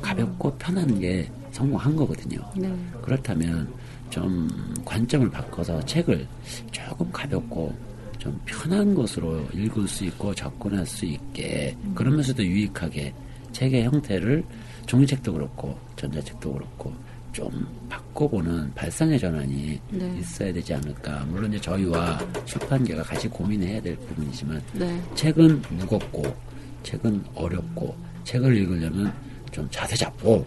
가볍고 0.00 0.56
편한 0.58 1.00
게 1.00 1.28
성공한 1.50 1.96
거거든요. 1.96 2.40
네. 2.56 2.72
그렇다면 3.02 3.68
좀 4.12 4.46
관점을 4.84 5.30
바꿔서 5.30 5.82
책을 5.86 6.28
조금 6.70 7.10
가볍고 7.10 7.74
좀 8.18 8.38
편한 8.44 8.94
것으로 8.94 9.42
읽을 9.54 9.88
수 9.88 10.04
있고 10.04 10.34
접근할 10.34 10.84
수 10.84 11.06
있게 11.06 11.74
그러면서도 11.94 12.44
유익하게 12.44 13.14
책의 13.52 13.84
형태를 13.84 14.44
종이책도 14.84 15.32
그렇고 15.32 15.78
전자책도 15.96 16.52
그렇고 16.52 16.92
좀 17.32 17.66
바꿔보는 17.88 18.74
발상의 18.74 19.18
전환이 19.18 19.80
네. 19.88 20.18
있어야 20.18 20.52
되지 20.52 20.74
않을까. 20.74 21.24
물론 21.30 21.50
이제 21.50 21.62
저희와 21.62 22.18
출판계가 22.44 23.02
같이 23.04 23.26
고민해야 23.28 23.80
될 23.80 23.96
부분이지만 23.96 24.62
네. 24.74 25.02
책은 25.14 25.62
무겁고 25.70 26.36
책은 26.82 27.24
어렵고 27.34 27.96
책을 28.24 28.54
읽으려면 28.58 29.10
좀 29.50 29.66
자세 29.70 29.96
잡고 29.96 30.46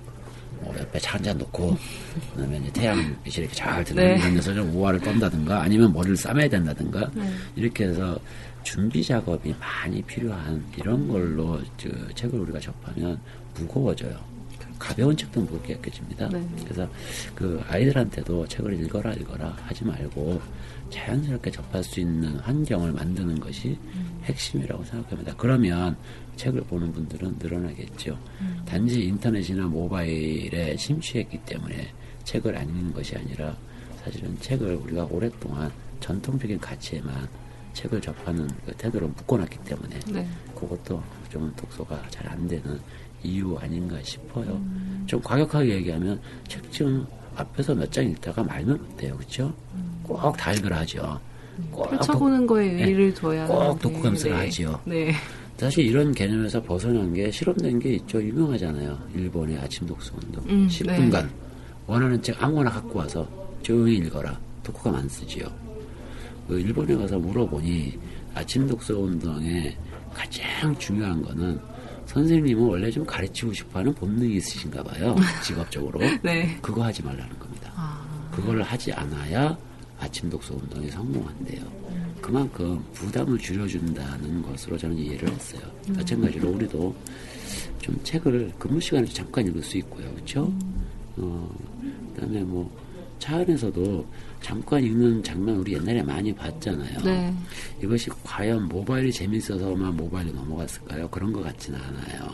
뭐 0.62 0.76
옆에 0.80 1.00
차 1.00 1.14
한 1.18 1.24
잔 1.24 1.38
놓고 1.38 1.78
그다음에 2.34 2.58
이제 2.58 2.72
태양빛이 2.74 3.36
이렇게 3.38 3.56
잘 3.56 3.84
드는 3.84 4.18
네. 4.18 4.34
데서 4.36 4.54
좀 4.54 4.70
우화를 4.76 5.00
떤다든가 5.00 5.62
아니면 5.62 5.92
머리를 5.94 6.16
싸매야 6.18 6.48
된다든가 6.50 7.10
네. 7.14 7.30
이렇게 7.56 7.86
해서 7.86 8.18
준비 8.64 9.04
작업이 9.04 9.54
많이 9.60 10.02
필요한 10.04 10.64
이런 10.78 11.08
걸로 11.08 11.60
저 11.78 11.90
책을 12.16 12.40
우리가 12.40 12.60
접하면 12.60 13.20
무거워져요. 13.56 14.18
가벼운 14.78 15.16
책도 15.16 15.40
무겁게 15.42 15.74
느껴집니다. 15.76 16.28
네. 16.30 16.46
그래서 16.64 16.88
그 17.34 17.62
아이들한테도 17.70 18.46
책을 18.48 18.74
읽어라 18.84 19.14
읽어라 19.14 19.56
하지 19.66 19.86
말고 19.86 20.42
자연스럽게 20.96 21.52
접할 21.52 21.84
수 21.84 22.00
있는 22.00 22.36
환경을 22.40 22.94
만드는 22.94 23.40
것이 23.40 23.78
핵심이라고 24.24 24.84
생각합니다. 24.86 25.36
그러면 25.36 25.98
책을 26.38 26.62
보는 26.62 26.92
분들은 26.94 27.36
늘어나겠죠. 27.40 28.18
단지 28.66 29.04
인터넷이나 29.04 29.66
모바일에 29.68 30.78
심취했기 30.78 31.40
때문에 31.46 31.92
책을 32.24 32.58
안 32.58 32.68
읽는 32.70 32.94
것이 32.94 33.16
아니라 33.16 33.56
사실은 34.04 34.38
책을 34.40 34.76
우리가 34.76 35.06
오랫동안 35.06 35.72
전통적인 36.00 36.60
가치에만 36.60 37.28
책을 37.74 38.00
접하는 38.00 38.48
그 38.66 38.72
태도로 38.78 39.08
묶어놨기 39.10 39.58
때문에 39.66 40.00
네. 40.08 40.28
그것도 40.56 41.04
좀 41.30 41.54
독서가 41.58 42.02
잘 42.10 42.26
안 42.32 42.48
되는 42.48 42.80
이유 43.24 43.58
아닌가 43.58 44.02
싶어요. 44.04 44.62
좀 45.08 45.22
과격하게 45.22 45.76
얘기하면 45.76 46.22
책좀 46.48 47.06
앞에서 47.36 47.76
몇 47.76 47.92
장 47.92 48.10
읽다가 48.10 48.44
말면 48.44 48.88
어때요, 48.94 49.16
그렇죠? 49.18 49.54
꼭다 50.04 50.54
읽으라 50.54 50.80
하죠. 50.80 51.20
꼭 51.72 51.90
펼쳐보는 51.90 52.46
거에 52.48 52.68
네. 52.74 52.84
의의를 52.84 53.14
둬야 53.14 53.48
꼭 53.48 53.62
하는데, 53.62 53.80
독후감쓰라 53.82 54.38
네. 54.40 54.46
하지요. 54.46 54.80
네. 54.86 55.12
사실 55.58 55.86
이런 55.86 56.12
개념에서 56.14 56.62
벗어난 56.62 57.14
게 57.14 57.32
실험된 57.32 57.80
게 57.80 57.94
있죠. 57.96 58.22
유명하잖아요. 58.22 58.98
일본의 59.16 59.58
아침 59.60 59.88
독서 59.88 60.14
운동. 60.22 60.44
음, 60.50 60.68
10분간 60.70 61.12
네. 61.12 61.28
원하는 61.88 62.22
책 62.22 62.42
아무거나 62.44 62.70
갖고 62.72 63.00
와서 63.00 63.28
조용히 63.64 63.96
읽어라. 63.98 64.38
독후감 64.64 64.96
안 64.96 65.08
쓰지요. 65.08 65.46
그 66.48 66.60
일본에 66.60 66.96
가서 66.96 67.18
물어보니 67.18 67.98
아침 68.34 68.68
독서 68.68 68.98
운동에 69.00 69.76
가장 70.14 70.78
중요한 70.78 71.22
거는 71.22 71.58
선생님은 72.06 72.64
원래 72.64 72.92
좀 72.92 73.06
가르치고 73.06 73.54
싶어 73.54 73.80
하는 73.80 73.94
본능이 73.94 74.36
있으신가 74.38 74.84
봐요. 74.84 75.16
직업적으로. 75.44 76.00
네. 76.24 76.58
그거 76.62 76.84
하지 76.84 77.04
말라는 77.04 77.38
겁니다. 77.40 77.72
아, 77.76 78.30
그걸 78.32 78.62
하지 78.62 78.92
않아야 78.94 79.58
아침 80.00 80.30
독서 80.30 80.54
운동에 80.56 80.90
성공한대요. 80.90 81.64
그만큼 82.22 82.84
부담을 82.94 83.38
줄여준다는 83.38 84.42
것으로 84.42 84.78
저는 84.78 84.98
이해를 84.98 85.30
했어요. 85.30 85.62
마찬가지로 85.90 86.50
우리도 86.50 86.96
좀 87.82 88.00
책을 88.04 88.54
근무 88.58 88.82
시간에 88.82 89.06
잠깐 89.08 89.46
읽을 89.48 89.62
수 89.62 89.78
있고요. 89.78 90.12
그렇죠? 90.14 90.52
어, 91.18 91.56
그다음에 92.16 92.42
뭐 92.42 92.86
차 93.20 93.38
안에서도 93.38 94.06
잠깐 94.46 94.84
읽는 94.84 95.24
장면 95.24 95.56
우리 95.56 95.74
옛날에 95.74 96.04
많이 96.04 96.32
봤잖아요. 96.32 97.00
네. 97.04 97.34
이것이 97.82 98.12
과연 98.24 98.68
모바일이 98.68 99.12
재밌어서만 99.12 99.98
모바일로 99.98 100.34
넘어갔을까요? 100.34 101.08
그런 101.10 101.34
것 101.34 101.42
같지는 101.42 101.80
않아요. 101.82 102.30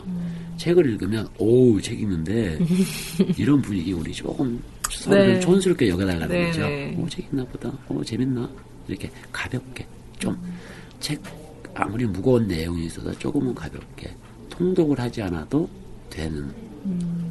책을 0.58 0.90
읽으면 0.90 1.26
오우 1.38 1.80
책 1.80 1.98
읽는데 1.98 2.58
이런 3.38 3.62
분위기 3.62 3.94
우리 3.94 4.12
조금 4.12 4.62
서로 4.90 5.16
네. 5.16 5.40
촌스럽게 5.40 5.88
여겨달라는 5.88 6.28
네, 6.28 6.46
거죠. 6.48 6.60
네. 6.60 6.94
오, 6.98 7.08
책 7.08 7.24
읽나 7.24 7.42
보다. 7.44 7.72
오, 7.88 8.04
재밌나? 8.04 8.46
이렇게 8.88 9.10
가볍게 9.32 9.86
좀책 10.18 11.22
아무리 11.72 12.04
무거운 12.04 12.46
내용이 12.46 12.84
있어도 12.84 13.10
조금은 13.18 13.54
가볍게 13.54 14.14
통독을 14.50 15.00
하지 15.00 15.22
않아도 15.22 15.66
되는 16.10 16.52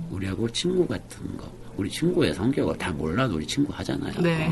우리하고 0.09 0.49
친구 0.49 0.87
같은 0.87 1.37
거. 1.37 1.60
우리 1.77 1.89
친구의 1.89 2.33
성격을 2.33 2.77
다 2.77 2.91
몰라도 2.91 3.35
우리 3.35 3.45
친구 3.45 3.73
하잖아요. 3.73 4.21
네. 4.21 4.51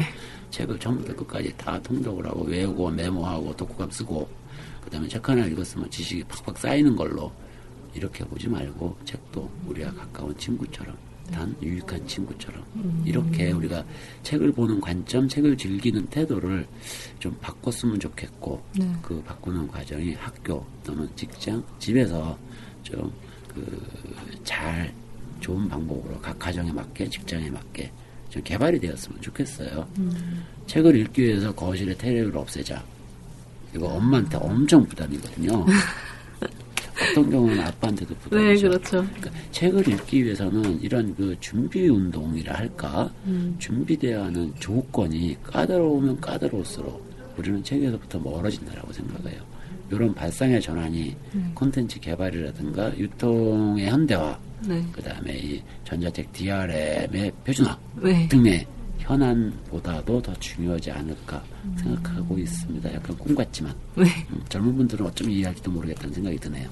책을 0.49 0.80
처음부터 0.80 1.15
끝까지 1.15 1.53
다 1.57 1.80
통독을 1.82 2.26
하고 2.26 2.43
외우고 2.43 2.89
메모하고 2.89 3.55
독후감 3.55 3.91
쓰고 3.91 4.28
그다음에 4.84 5.07
책 5.07 5.28
하나 5.28 5.45
읽었으면 5.45 5.89
지식이 5.89 6.24
팍팍 6.24 6.57
쌓이는 6.57 6.95
걸로 6.95 7.32
이렇게 7.93 8.24
보지 8.24 8.47
말고 8.47 8.97
책도 9.05 9.49
우리와 9.67 9.91
가까운 9.91 10.36
친구처럼 10.38 10.95
단 11.32 11.55
유익한 11.61 12.07
친구처럼 12.07 12.63
이렇게 13.05 13.51
우리가 13.51 13.86
책을 14.24 14.51
보는 14.51 14.82
관점, 14.82 15.28
책을 15.28 15.55
즐기는 15.55 16.03
태도를 16.07 16.65
좀 17.20 17.38
바꿨으면 17.39 17.99
좋겠고 17.99 18.63
네. 18.80 18.91
그 19.03 19.22
바꾸는 19.22 19.67
과정이 19.67 20.13
학교 20.15 20.65
또는 20.84 21.07
직장, 21.15 21.63
집에서 21.78 22.38
좀 22.82 23.11
그 23.49 24.09
잘 24.43 24.93
좋은 25.39 25.67
방법으로 25.67 26.19
각 26.19 26.37
가정에 26.37 26.71
맞게 26.71 27.09
직장에 27.09 27.49
맞게 27.49 27.91
좀 28.29 28.43
개발이 28.43 28.79
되었으면 28.79 29.21
좋겠어요. 29.21 29.87
책을 30.67 30.95
읽기 30.95 31.23
위해서 31.23 31.53
거실에 31.53 31.95
테레비를 31.95 32.37
없애자. 32.37 32.83
이거 33.75 33.87
엄마한테 33.87 34.37
엄청 34.37 34.85
부담이거든요. 34.85 35.65
어떤 37.11 37.29
경우는 37.29 37.59
아빠한테도 37.61 38.13
네, 38.13 38.19
부담이죠. 38.19 38.69
그렇죠. 38.69 39.05
그러니까 39.15 39.31
책을 39.51 39.87
읽기 39.87 40.25
위해서는 40.25 40.81
이런 40.81 41.15
그 41.15 41.35
준비 41.39 41.87
운동이라 41.87 42.53
할까 42.53 43.09
음. 43.25 43.55
준비되어야 43.57 44.25
하는 44.25 44.53
조건이 44.59 45.37
까다로우면 45.43 46.19
까다로울수록 46.19 47.09
우리는 47.37 47.63
책에서부터 47.63 48.19
멀어진다라고 48.19 48.91
생각해요. 48.91 49.41
이런 49.91 50.13
발상의 50.13 50.61
전환이 50.61 51.15
음. 51.33 51.51
콘텐츠 51.55 51.99
개발이라든가 51.99 52.95
유통의 52.97 53.89
현대화, 53.89 54.37
네. 54.68 54.84
그 54.91 55.01
다음에 55.01 55.38
이 55.38 55.62
전자책 55.84 56.32
DRM의 56.34 57.32
표준화 57.45 57.78
네. 58.01 58.28
등의 58.28 58.66
현안보다도 58.99 60.22
더 60.22 60.34
중요하지 60.36 60.91
않을까 60.91 61.41
음. 61.66 61.76
생각하고 61.78 62.38
있습니다. 62.38 62.93
약간 62.93 63.18
꿈 63.18 63.34
같지만 63.34 63.74
네. 63.95 64.03
음, 64.32 64.41
젊은 64.49 64.76
분들은 64.76 65.05
어쩜 65.05 65.32
이해할지도 65.32 65.72
모르겠다는 65.72 66.14
생각이 66.14 66.38
드네요. 66.38 66.70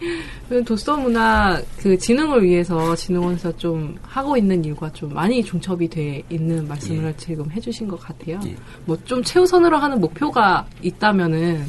그 0.48 0.64
도서 0.64 0.98
문화 0.98 1.60
그 1.78 1.98
진흥을 1.98 2.44
위해서 2.44 2.96
진흥원에서 2.96 3.58
좀 3.58 3.96
하고 4.04 4.38
있는 4.38 4.64
일과 4.64 4.92
좀 4.94 5.14
많이 5.14 5.44
중첩이 5.44 5.88
돼 5.88 6.22
있는 6.30 6.68
말씀을 6.68 7.16
지금 7.18 7.50
해주신 7.50 7.88
것 7.88 8.00
같아요. 8.00 8.40
예. 8.46 8.56
뭐좀 8.86 9.24
최우선으로 9.24 9.78
하는 9.78 10.00
목표가 10.00 10.68
있다면은 10.84 11.66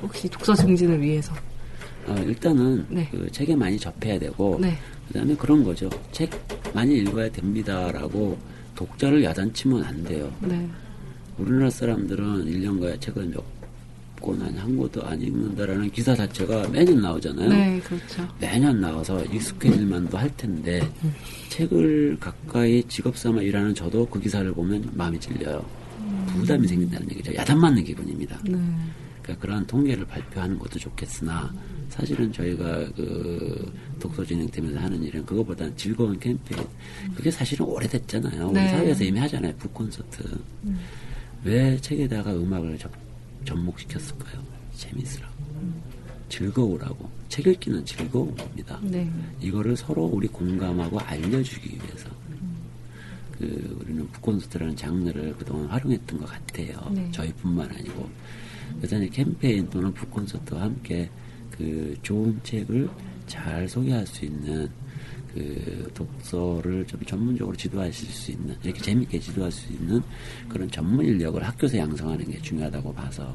혹시 0.00 0.28
독서 0.28 0.54
증진을 0.54 1.02
위해서 1.02 1.34
어, 2.06 2.14
일단은 2.26 2.84
네. 2.88 3.08
그 3.10 3.30
책에 3.30 3.54
많이 3.54 3.78
접해야 3.78 4.18
되고 4.18 4.58
네. 4.60 4.76
그 5.08 5.14
다음에 5.14 5.34
그런 5.36 5.62
거죠. 5.62 5.90
책 6.10 6.30
많이 6.74 6.98
읽어야 6.98 7.30
됩니다라고 7.30 8.38
독자를 8.74 9.22
야단치면 9.24 9.84
안 9.84 10.04
돼요. 10.04 10.32
네. 10.40 10.68
우리나라 11.38 11.70
사람들은 11.70 12.46
1년가에 12.46 13.00
책을 13.00 13.26
몇 13.26 13.42
권, 14.20 14.40
아니 14.40 14.56
한 14.56 14.76
권도 14.76 15.02
안 15.04 15.20
읽는다라는 15.20 15.90
기사 15.90 16.14
자체가 16.14 16.68
매년 16.68 17.02
나오잖아요. 17.02 17.48
네, 17.48 17.80
그렇죠. 17.80 18.26
매년 18.40 18.80
나와서 18.80 19.22
익숙해질 19.24 19.84
만도 19.84 20.16
할 20.16 20.34
텐데 20.36 20.80
책을 21.48 22.16
가까이 22.20 22.82
직업 22.84 23.16
삼아 23.16 23.42
일하는 23.42 23.74
저도 23.74 24.06
그 24.06 24.20
기사를 24.20 24.50
보면 24.52 24.90
마음이 24.94 25.18
찔려요. 25.18 25.64
부담이 26.28 26.66
생긴다는 26.68 27.10
얘기죠. 27.10 27.34
야단 27.34 27.58
맞는 27.58 27.82
기분입니다. 27.84 28.38
네. 28.44 28.56
그러니까 29.22 29.42
그러한 29.42 29.66
통계를 29.66 30.04
발표하는 30.06 30.58
것도 30.58 30.78
좋겠으나 30.78 31.52
사실은 31.92 32.32
저희가 32.32 32.90
그 32.96 33.70
독서 34.00 34.24
진흥팀에서 34.24 34.78
하는 34.78 35.02
일은 35.02 35.26
그거보다는 35.26 35.76
즐거운 35.76 36.18
캠페인 36.18 36.66
그게 37.14 37.30
사실은 37.30 37.66
오래됐잖아요. 37.66 38.46
우리 38.46 38.54
네. 38.54 38.68
사회에서 38.70 39.04
이미 39.04 39.20
하잖아요. 39.20 39.54
북 39.58 39.74
콘서트. 39.74 40.22
왜 41.44 41.76
책에다가 41.78 42.32
음악을 42.32 42.78
접, 42.78 42.90
접목시켰을까요? 43.44 44.42
재밌으라고. 44.74 45.34
즐거우라고. 46.30 47.10
책 47.28 47.46
읽기는 47.46 47.84
즐거운 47.84 48.34
겁니다. 48.36 48.80
네. 48.82 49.10
이거를 49.42 49.76
서로 49.76 50.06
우리 50.06 50.26
공감하고 50.28 50.98
알려주기 50.98 51.74
위해서 51.74 52.08
그 53.38 53.76
우리는 53.80 54.08
북콘서트라는 54.12 54.74
장르를 54.76 55.34
그동안 55.36 55.66
활용했던 55.66 56.20
것 56.20 56.26
같아요. 56.26 56.90
네. 56.90 57.10
저희뿐만 57.10 57.70
아니고 57.70 58.08
그래서 58.78 58.98
캠페인 59.10 59.68
또는 59.68 59.92
북콘서트와 59.92 60.62
함께 60.62 61.10
그 61.62 61.94
좋은 62.02 62.38
책을 62.42 62.88
잘 63.26 63.68
소개할 63.68 64.04
수 64.04 64.24
있는 64.24 64.68
그 65.32 65.90
독서를 65.94 66.84
좀 66.86 67.00
전문적으로 67.06 67.56
지도하실 67.56 68.08
수 68.08 68.32
있는 68.32 68.54
이렇게 68.62 68.80
재밌게 68.82 69.18
지도할 69.18 69.50
수 69.50 69.72
있는 69.72 70.02
그런 70.48 70.70
전문 70.70 71.06
인력을 71.06 71.42
학교에서 71.42 71.78
양성하는 71.78 72.30
게 72.30 72.38
중요하다고 72.42 72.92
봐서 72.92 73.34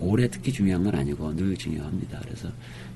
올해 0.00 0.28
특히 0.28 0.52
중요한 0.52 0.82
건 0.82 0.94
아니고 0.96 1.34
늘 1.34 1.56
중요합니다. 1.56 2.20
그래서 2.24 2.48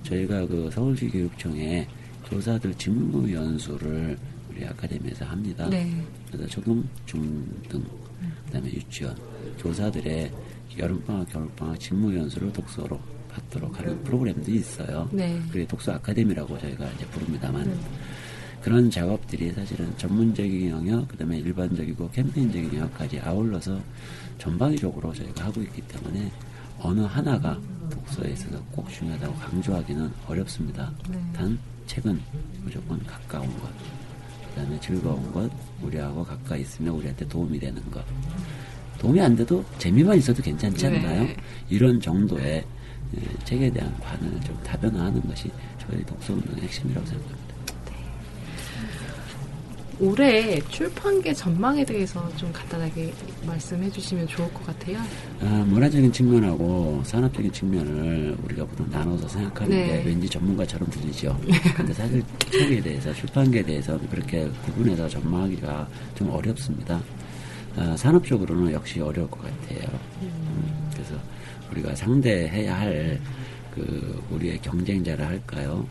저희가 0.03 0.47
그 0.47 0.69
서울시 0.73 1.07
교육청에 1.09 1.87
교사들 2.29 2.75
직무 2.75 3.33
연수를 3.33 4.19
우리 4.51 4.67
아카데미에서 4.67 5.25
합니다. 5.25 5.69
네. 5.71 5.91
그래서 6.31 6.47
초등, 6.49 6.85
중등, 7.07 7.83
그다음에 8.47 8.73
유치원 8.73 9.17
교사들의 9.59 10.31
여름방학, 10.77 11.31
겨울방학 11.31 11.81
직무 11.81 12.15
연수를 12.15 12.53
독서로 12.53 13.01
받도록 13.39 13.79
하는 13.79 14.03
프로그램도 14.05 14.51
있어요. 14.51 15.09
네. 15.13 15.41
그게 15.51 15.67
독서 15.67 15.93
아카데미라고 15.93 16.59
저희가 16.59 16.87
이제 16.93 17.07
부릅니다만 17.07 17.79
그런 18.63 18.91
작업들이 18.91 19.53
사실은 19.53 19.97
전문적인 19.97 20.71
영역, 20.71 21.09
그다음에 21.09 21.39
일반적이고 21.39 22.11
캠페인적인 22.11 22.75
영역까지 22.75 23.21
아울러서 23.21 23.81
전방위적으로 24.39 25.13
저희가 25.13 25.47
하고 25.47 25.63
있기 25.63 25.81
때문에 25.83 26.31
어느 26.81 27.01
하나가 27.01 27.59
독서에 27.91 28.33
있어서 28.33 28.61
꼭 28.73 28.89
중요하다고 28.91 29.35
강조하기는 29.35 30.11
어렵습니다. 30.27 30.93
단 31.35 31.59
책은 31.87 32.21
무조건 32.63 33.03
가까운 33.07 33.47
것, 33.59 33.71
그다음에 34.51 34.79
즐거운 34.81 35.33
것, 35.33 35.51
우리하고 35.83 36.25
가까이 36.25 36.61
있으면 36.61 36.95
우리한테 36.95 37.27
도움이 37.29 37.59
되는 37.59 37.81
것. 37.91 38.05
도움이 38.99 39.21
안 39.21 39.37
돼도 39.37 39.65
재미만 39.79 40.19
있어도 40.19 40.43
괜찮지 40.43 40.87
않나요? 40.87 41.23
네. 41.23 41.37
이런 41.71 42.01
정도의 42.01 42.45
예, 42.45 42.65
책에 43.45 43.71
대한 43.71 43.95
관을 44.01 44.41
좀 44.43 44.59
다변화하는 44.65 45.21
것이 45.29 45.51
저희 45.79 46.05
독서 46.05 46.35
운동의 46.35 46.63
핵심이라고 46.63 47.07
생각합니다. 47.07 47.49
올해 50.01 50.61
출판계 50.69 51.35
전망에 51.35 51.85
대해서 51.85 52.29
좀 52.37 52.53
간단하게 52.53 53.13
말씀해 53.45 53.91
주시면 53.91 54.29
좋을 54.29 54.53
것 54.55 54.65
같아요. 54.67 54.99
아, 55.41 55.65
문화적인 55.67 56.13
측면하고 56.13 57.03
산업적인 57.05 57.51
측면을 57.51 58.37
우리가 58.45 58.65
보통 58.65 58.89
나눠서 58.91 59.27
생각하는 59.27 59.71
네. 59.71 59.87
게 59.87 60.09
왠지 60.09 60.29
전문가처럼 60.29 60.89
들리죠. 60.91 61.37
근데 61.77 61.93
사실 61.93 62.23
책에 62.49 62.81
대해서 62.81 63.13
출판계에 63.13 63.63
대해서 63.63 63.99
그렇게 64.09 64.49
구분해서 64.67 65.09
전망하기가 65.09 65.89
좀 66.15 66.31
어렵습니다. 66.31 67.03
아, 67.79 67.97
산업적으로는 67.97 68.73
역시 68.73 69.01
어려울 69.01 69.31
것 69.31 69.41
같아요. 69.43 69.89
음, 70.23 70.91
그래서 70.93 71.15
우리가 71.71 71.95
상대해야 71.95 72.79
할 72.79 73.21
그 73.75 74.25
우리의 74.33 74.59
경쟁자라 74.61 75.29
할까요? 75.29 75.87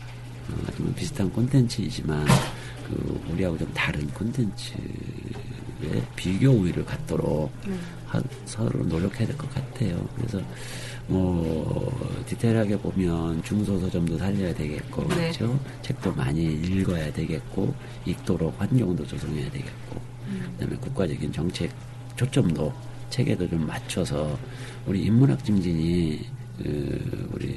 어, 0.50 0.72
좀 0.76 0.92
비슷한 0.94 1.30
콘텐츠이지만 1.32 2.26
그 2.86 3.20
우리하고 3.32 3.56
좀 3.56 3.70
다른 3.72 4.06
콘텐츠의 4.08 4.82
비교 6.14 6.50
우위를 6.50 6.84
갖도록 6.84 7.50
하- 8.06 8.20
서로 8.44 8.84
노력해야 8.84 9.26
될 9.26 9.34
것 9.38 9.48
같아요. 9.54 10.06
그래서 10.16 10.38
뭐 11.06 11.90
디테일하게 12.26 12.76
보면 12.78 13.42
중소서점도 13.42 14.18
살려야 14.18 14.52
되겠고 14.52 15.08
네. 15.08 15.14
그렇죠. 15.32 15.58
책도 15.80 16.12
많이 16.12 16.42
읽어야 16.44 17.10
되겠고 17.12 17.74
읽도록 18.04 18.60
환경도 18.60 19.06
조성해야 19.06 19.50
되겠고 19.50 19.98
그다음에 20.52 20.76
국가적인 20.76 21.32
정책 21.32 21.70
초점도 22.16 22.72
책에도 23.10 23.48
좀 23.48 23.66
맞춰서 23.66 24.38
우리 24.86 25.04
인문학 25.04 25.44
증진이 25.44 26.26
그 26.58 27.28
우리 27.32 27.56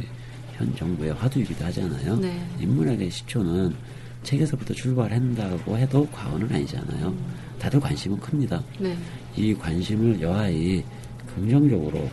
현 0.53 0.75
정부의 0.75 1.13
화두이기도 1.13 1.65
하잖아요. 1.65 2.17
네. 2.17 2.47
인문학의 2.59 3.09
시초는 3.09 3.73
책에서부터 4.23 4.73
출발한다고 4.73 5.77
해도 5.77 6.07
과언은 6.11 6.53
아니잖아요. 6.53 7.15
다들 7.59 7.79
관심은 7.79 8.19
큽니다. 8.19 8.63
네. 8.79 8.95
이 9.35 9.53
관심을 9.53 10.21
여하이 10.21 10.83
긍정적으로 11.33 12.09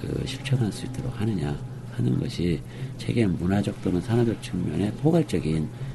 그 0.00 0.24
실천할 0.26 0.72
수 0.72 0.86
있도록 0.86 1.20
하느냐 1.20 1.56
하는 1.92 2.18
것이 2.18 2.60
책의 2.98 3.26
문화적 3.26 3.80
또는 3.82 4.00
산업적 4.00 4.42
측면의 4.42 4.92
포괄적인 4.94 5.68
그 5.68 5.91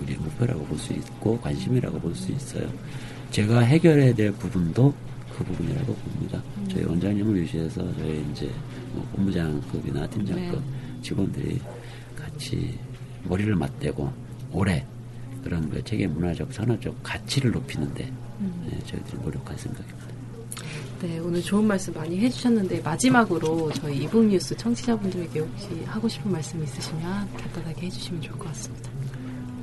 우리 0.00 0.14
목표라고 0.16 0.64
볼 0.64 0.78
수 0.78 0.92
있고 0.92 1.38
관심이라고 1.40 1.98
볼 2.00 2.14
수 2.14 2.30
있어요. 2.32 2.68
제가 3.30 3.60
해결해야 3.60 4.14
될 4.14 4.32
부분도 4.32 4.94
그 5.36 5.44
부분이라고 5.44 5.94
봅니다. 5.94 6.42
저희 6.68 6.84
원장님을 6.84 7.42
위시해서 7.42 7.80
저희 7.96 8.24
이제 8.32 8.50
뭐 8.92 9.06
본부장급이나 9.14 10.06
팀장급 10.08 10.62
직원들이 11.02 11.60
같이 12.16 12.78
머리를 13.24 13.54
맞대고 13.54 14.12
올해 14.52 14.84
그런 15.42 15.68
그 15.70 15.82
책의 15.84 16.08
문화적 16.08 16.52
산업적 16.52 16.94
가치를 17.02 17.50
높이는데 17.52 18.10
네, 18.68 18.78
저희들이 18.86 19.22
노력할 19.22 19.58
생각입니다. 19.58 20.06
네, 21.02 21.18
오늘 21.18 21.42
좋은 21.42 21.64
말씀 21.66 21.92
많이 21.92 22.18
해주셨는데 22.18 22.80
마지막으로 22.80 23.70
저희 23.74 24.04
이북 24.04 24.24
뉴스 24.26 24.56
청취자분들에게 24.56 25.40
혹시 25.40 25.68
하고 25.84 26.08
싶은 26.08 26.32
말씀 26.32 26.62
있으시면 26.62 27.02
간단하게 27.34 27.86
해주시면 27.86 28.22
좋을 28.22 28.38
것 28.38 28.48
같습니다. 28.48 28.90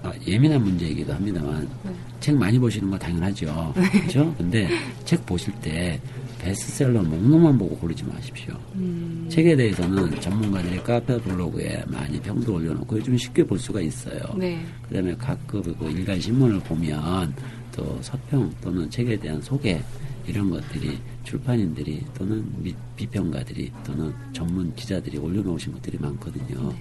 아, 0.04 0.12
예민한 0.28 0.62
문제이기도 0.64 1.14
합니다만 1.14 1.68
네. 1.84 1.92
책 2.20 2.36
많이 2.38 2.60
보시는 2.60 2.90
거 2.92 2.98
당연하죠. 2.98 3.74
그렇죠? 3.92 4.36
근데 4.38 4.68
책 5.06 5.26
보실 5.26 5.54
때 5.62 6.00
베스트셀러 6.40 7.02
목록만 7.04 7.58
보고 7.58 7.76
고르지 7.78 8.04
마십시오. 8.04 8.54
음, 8.76 9.26
책에 9.30 9.56
대해서는 9.56 10.20
전문가들이 10.20 10.84
카페 10.84 11.18
블로그에 11.22 11.84
많이 11.88 12.20
평도 12.22 12.54
올려놓고 12.56 12.98
요즘 12.98 13.18
쉽게 13.18 13.46
볼 13.46 13.58
수가 13.58 13.80
있어요. 13.80 14.20
네. 14.38 14.62
그다음에 14.90 15.16
각급 15.16 15.64
그 15.80 15.90
일간 15.90 16.20
신문을 16.20 16.60
보면 16.60 17.34
또 17.74 17.98
서평 18.02 18.54
또는 18.62 18.90
책에 18.90 19.16
대한 19.18 19.42
소개 19.42 19.82
이런 20.28 20.50
것들이 20.50 20.98
출판인들이 21.24 22.02
또는 22.14 22.46
미- 22.62 22.76
비평가들이 22.98 23.72
또는 23.86 24.14
전문 24.34 24.74
기자들이 24.76 25.18
올려놓으신 25.18 25.72
것들이 25.74 25.98
많거든요. 25.98 26.74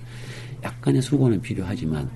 약간의 0.64 1.00
수고는 1.02 1.40
필요하지만 1.40 2.08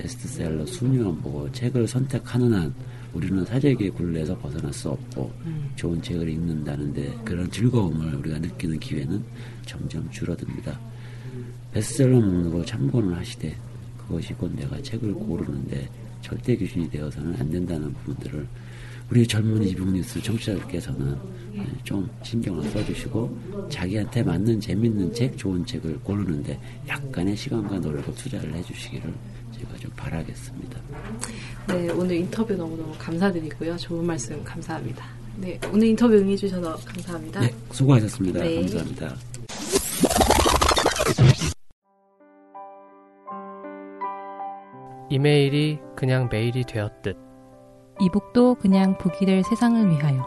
베스트셀러 0.00 0.64
순위만 0.66 1.20
보고 1.20 1.50
책을 1.52 1.86
선택하는 1.86 2.52
한 2.54 2.74
우리는 3.12 3.44
사재기의 3.44 3.90
굴레에서 3.90 4.36
벗어날 4.38 4.72
수 4.72 4.88
없고 4.88 5.30
좋은 5.76 6.00
책을 6.00 6.28
읽는다는데 6.28 7.18
그런 7.24 7.50
즐거움을 7.50 8.14
우리가 8.16 8.38
느끼는 8.38 8.78
기회는 8.78 9.22
점점 9.66 10.08
줄어듭니다. 10.10 10.78
베스트셀러 11.72 12.20
목록을 12.20 12.64
참고는 12.64 13.14
하시되 13.14 13.54
그것이 13.98 14.32
곧 14.34 14.54
내가 14.56 14.80
책을 14.80 15.12
고르는데 15.12 15.88
절대 16.22 16.56
기준이 16.56 16.88
되어서는 16.90 17.34
안 17.38 17.50
된다는 17.50 17.92
부분들을 17.92 18.46
우리 19.10 19.26
젊은 19.26 19.62
이북뉴스 19.62 20.22
청취자들께서는 20.22 21.16
네, 21.52 21.66
좀 21.82 22.08
신경을 22.22 22.62
써주시고 22.70 23.68
자기한테 23.68 24.22
맞는 24.22 24.60
재밌는 24.60 25.12
책, 25.12 25.36
좋은 25.36 25.66
책을 25.66 25.98
고르는데 26.00 26.58
약간의 26.86 27.36
시간과 27.36 27.80
노력을 27.80 28.14
투자를 28.14 28.54
해주시기를 28.54 29.12
제가 29.60 29.76
좀 29.76 29.90
바라겠습니다. 29.94 30.80
네, 31.68 31.90
오늘 31.90 32.16
인터뷰 32.16 32.54
너무너무 32.54 32.94
감사드리고요. 32.98 33.76
좋은 33.76 34.06
말씀 34.06 34.42
감사합니다. 34.42 35.04
네, 35.36 35.60
오늘 35.72 35.88
인터뷰 35.88 36.14
응해주셔서 36.14 36.76
감사합니다. 36.84 37.40
네, 37.40 37.54
수고하셨습니다. 37.70 38.40
네. 38.40 38.56
감사합니다. 38.56 39.14
이메일이 45.10 45.78
그냥 45.96 46.28
메일이 46.30 46.64
되었듯 46.64 47.16
이북도 48.00 48.54
그냥 48.54 48.96
북이 48.96 49.26
될 49.26 49.42
세상을 49.42 49.90
위하여 49.90 50.24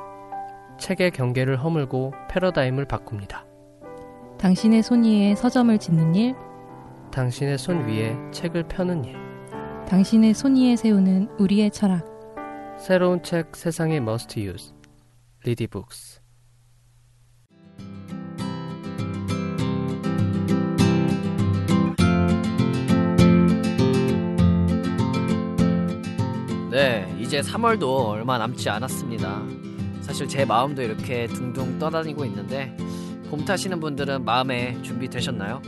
책의 0.77 1.11
경계를 1.11 1.63
허물고 1.63 2.13
패러다임을 2.29 2.85
바꿉니다. 2.85 3.45
당신의 4.37 4.83
손 4.83 5.05
위에 5.05 5.35
서점을 5.35 5.75
짓는 5.79 6.15
일, 6.15 6.35
당신의 7.11 7.57
손 7.57 7.87
위에 7.87 8.15
책을 8.31 8.63
펴는 8.67 9.05
일. 9.05 9.22
당신의 9.93 10.33
손 10.33 10.55
위에 10.55 10.75
세우는 10.75 11.27
우리의 11.37 11.69
철학. 11.69 12.03
새로운 12.79 13.21
책 13.21 13.55
세상의 13.55 13.97
must 13.97 14.39
use. 14.39 14.73
리디북스. 15.43 16.19
네, 26.71 27.15
이제 27.19 27.41
3월도 27.41 28.07
얼마 28.07 28.39
남지 28.39 28.67
않았습니다. 28.67 29.43
사실 30.01 30.27
제 30.27 30.43
마음도 30.43 30.81
이렇게 30.81 31.27
둥둥 31.27 31.77
떠다니고 31.77 32.25
있는데 32.25 32.75
봄 33.29 33.45
타시는 33.45 33.79
분들은 33.79 34.25
마음에 34.25 34.75
준비되셨나요? 34.81 35.61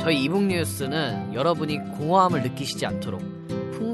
저희 0.00 0.24
이북 0.24 0.44
뉴스는 0.44 1.34
여러분이 1.34 1.76
공허함을 1.98 2.42
느끼시지 2.42 2.86
않도록 2.86 3.33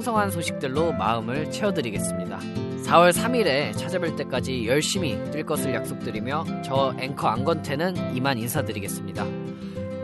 풍성한 0.00 0.30
소식들로 0.30 0.92
마음을 0.92 1.50
채워드리겠습니다. 1.50 2.38
4월 2.38 3.12
3일에 3.12 3.74
찾아뵐 3.74 4.16
때까지 4.16 4.66
열심히 4.66 5.14
뛸 5.30 5.44
것을 5.44 5.74
약속드리며 5.74 6.62
저 6.64 6.94
앵커 6.98 7.28
안건태는 7.28 8.16
이만 8.16 8.38
인사드리겠습니다. 8.38 9.26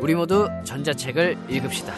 우리 0.00 0.14
모두 0.14 0.50
전자책을 0.64 1.38
읽읍시다. 1.48 1.94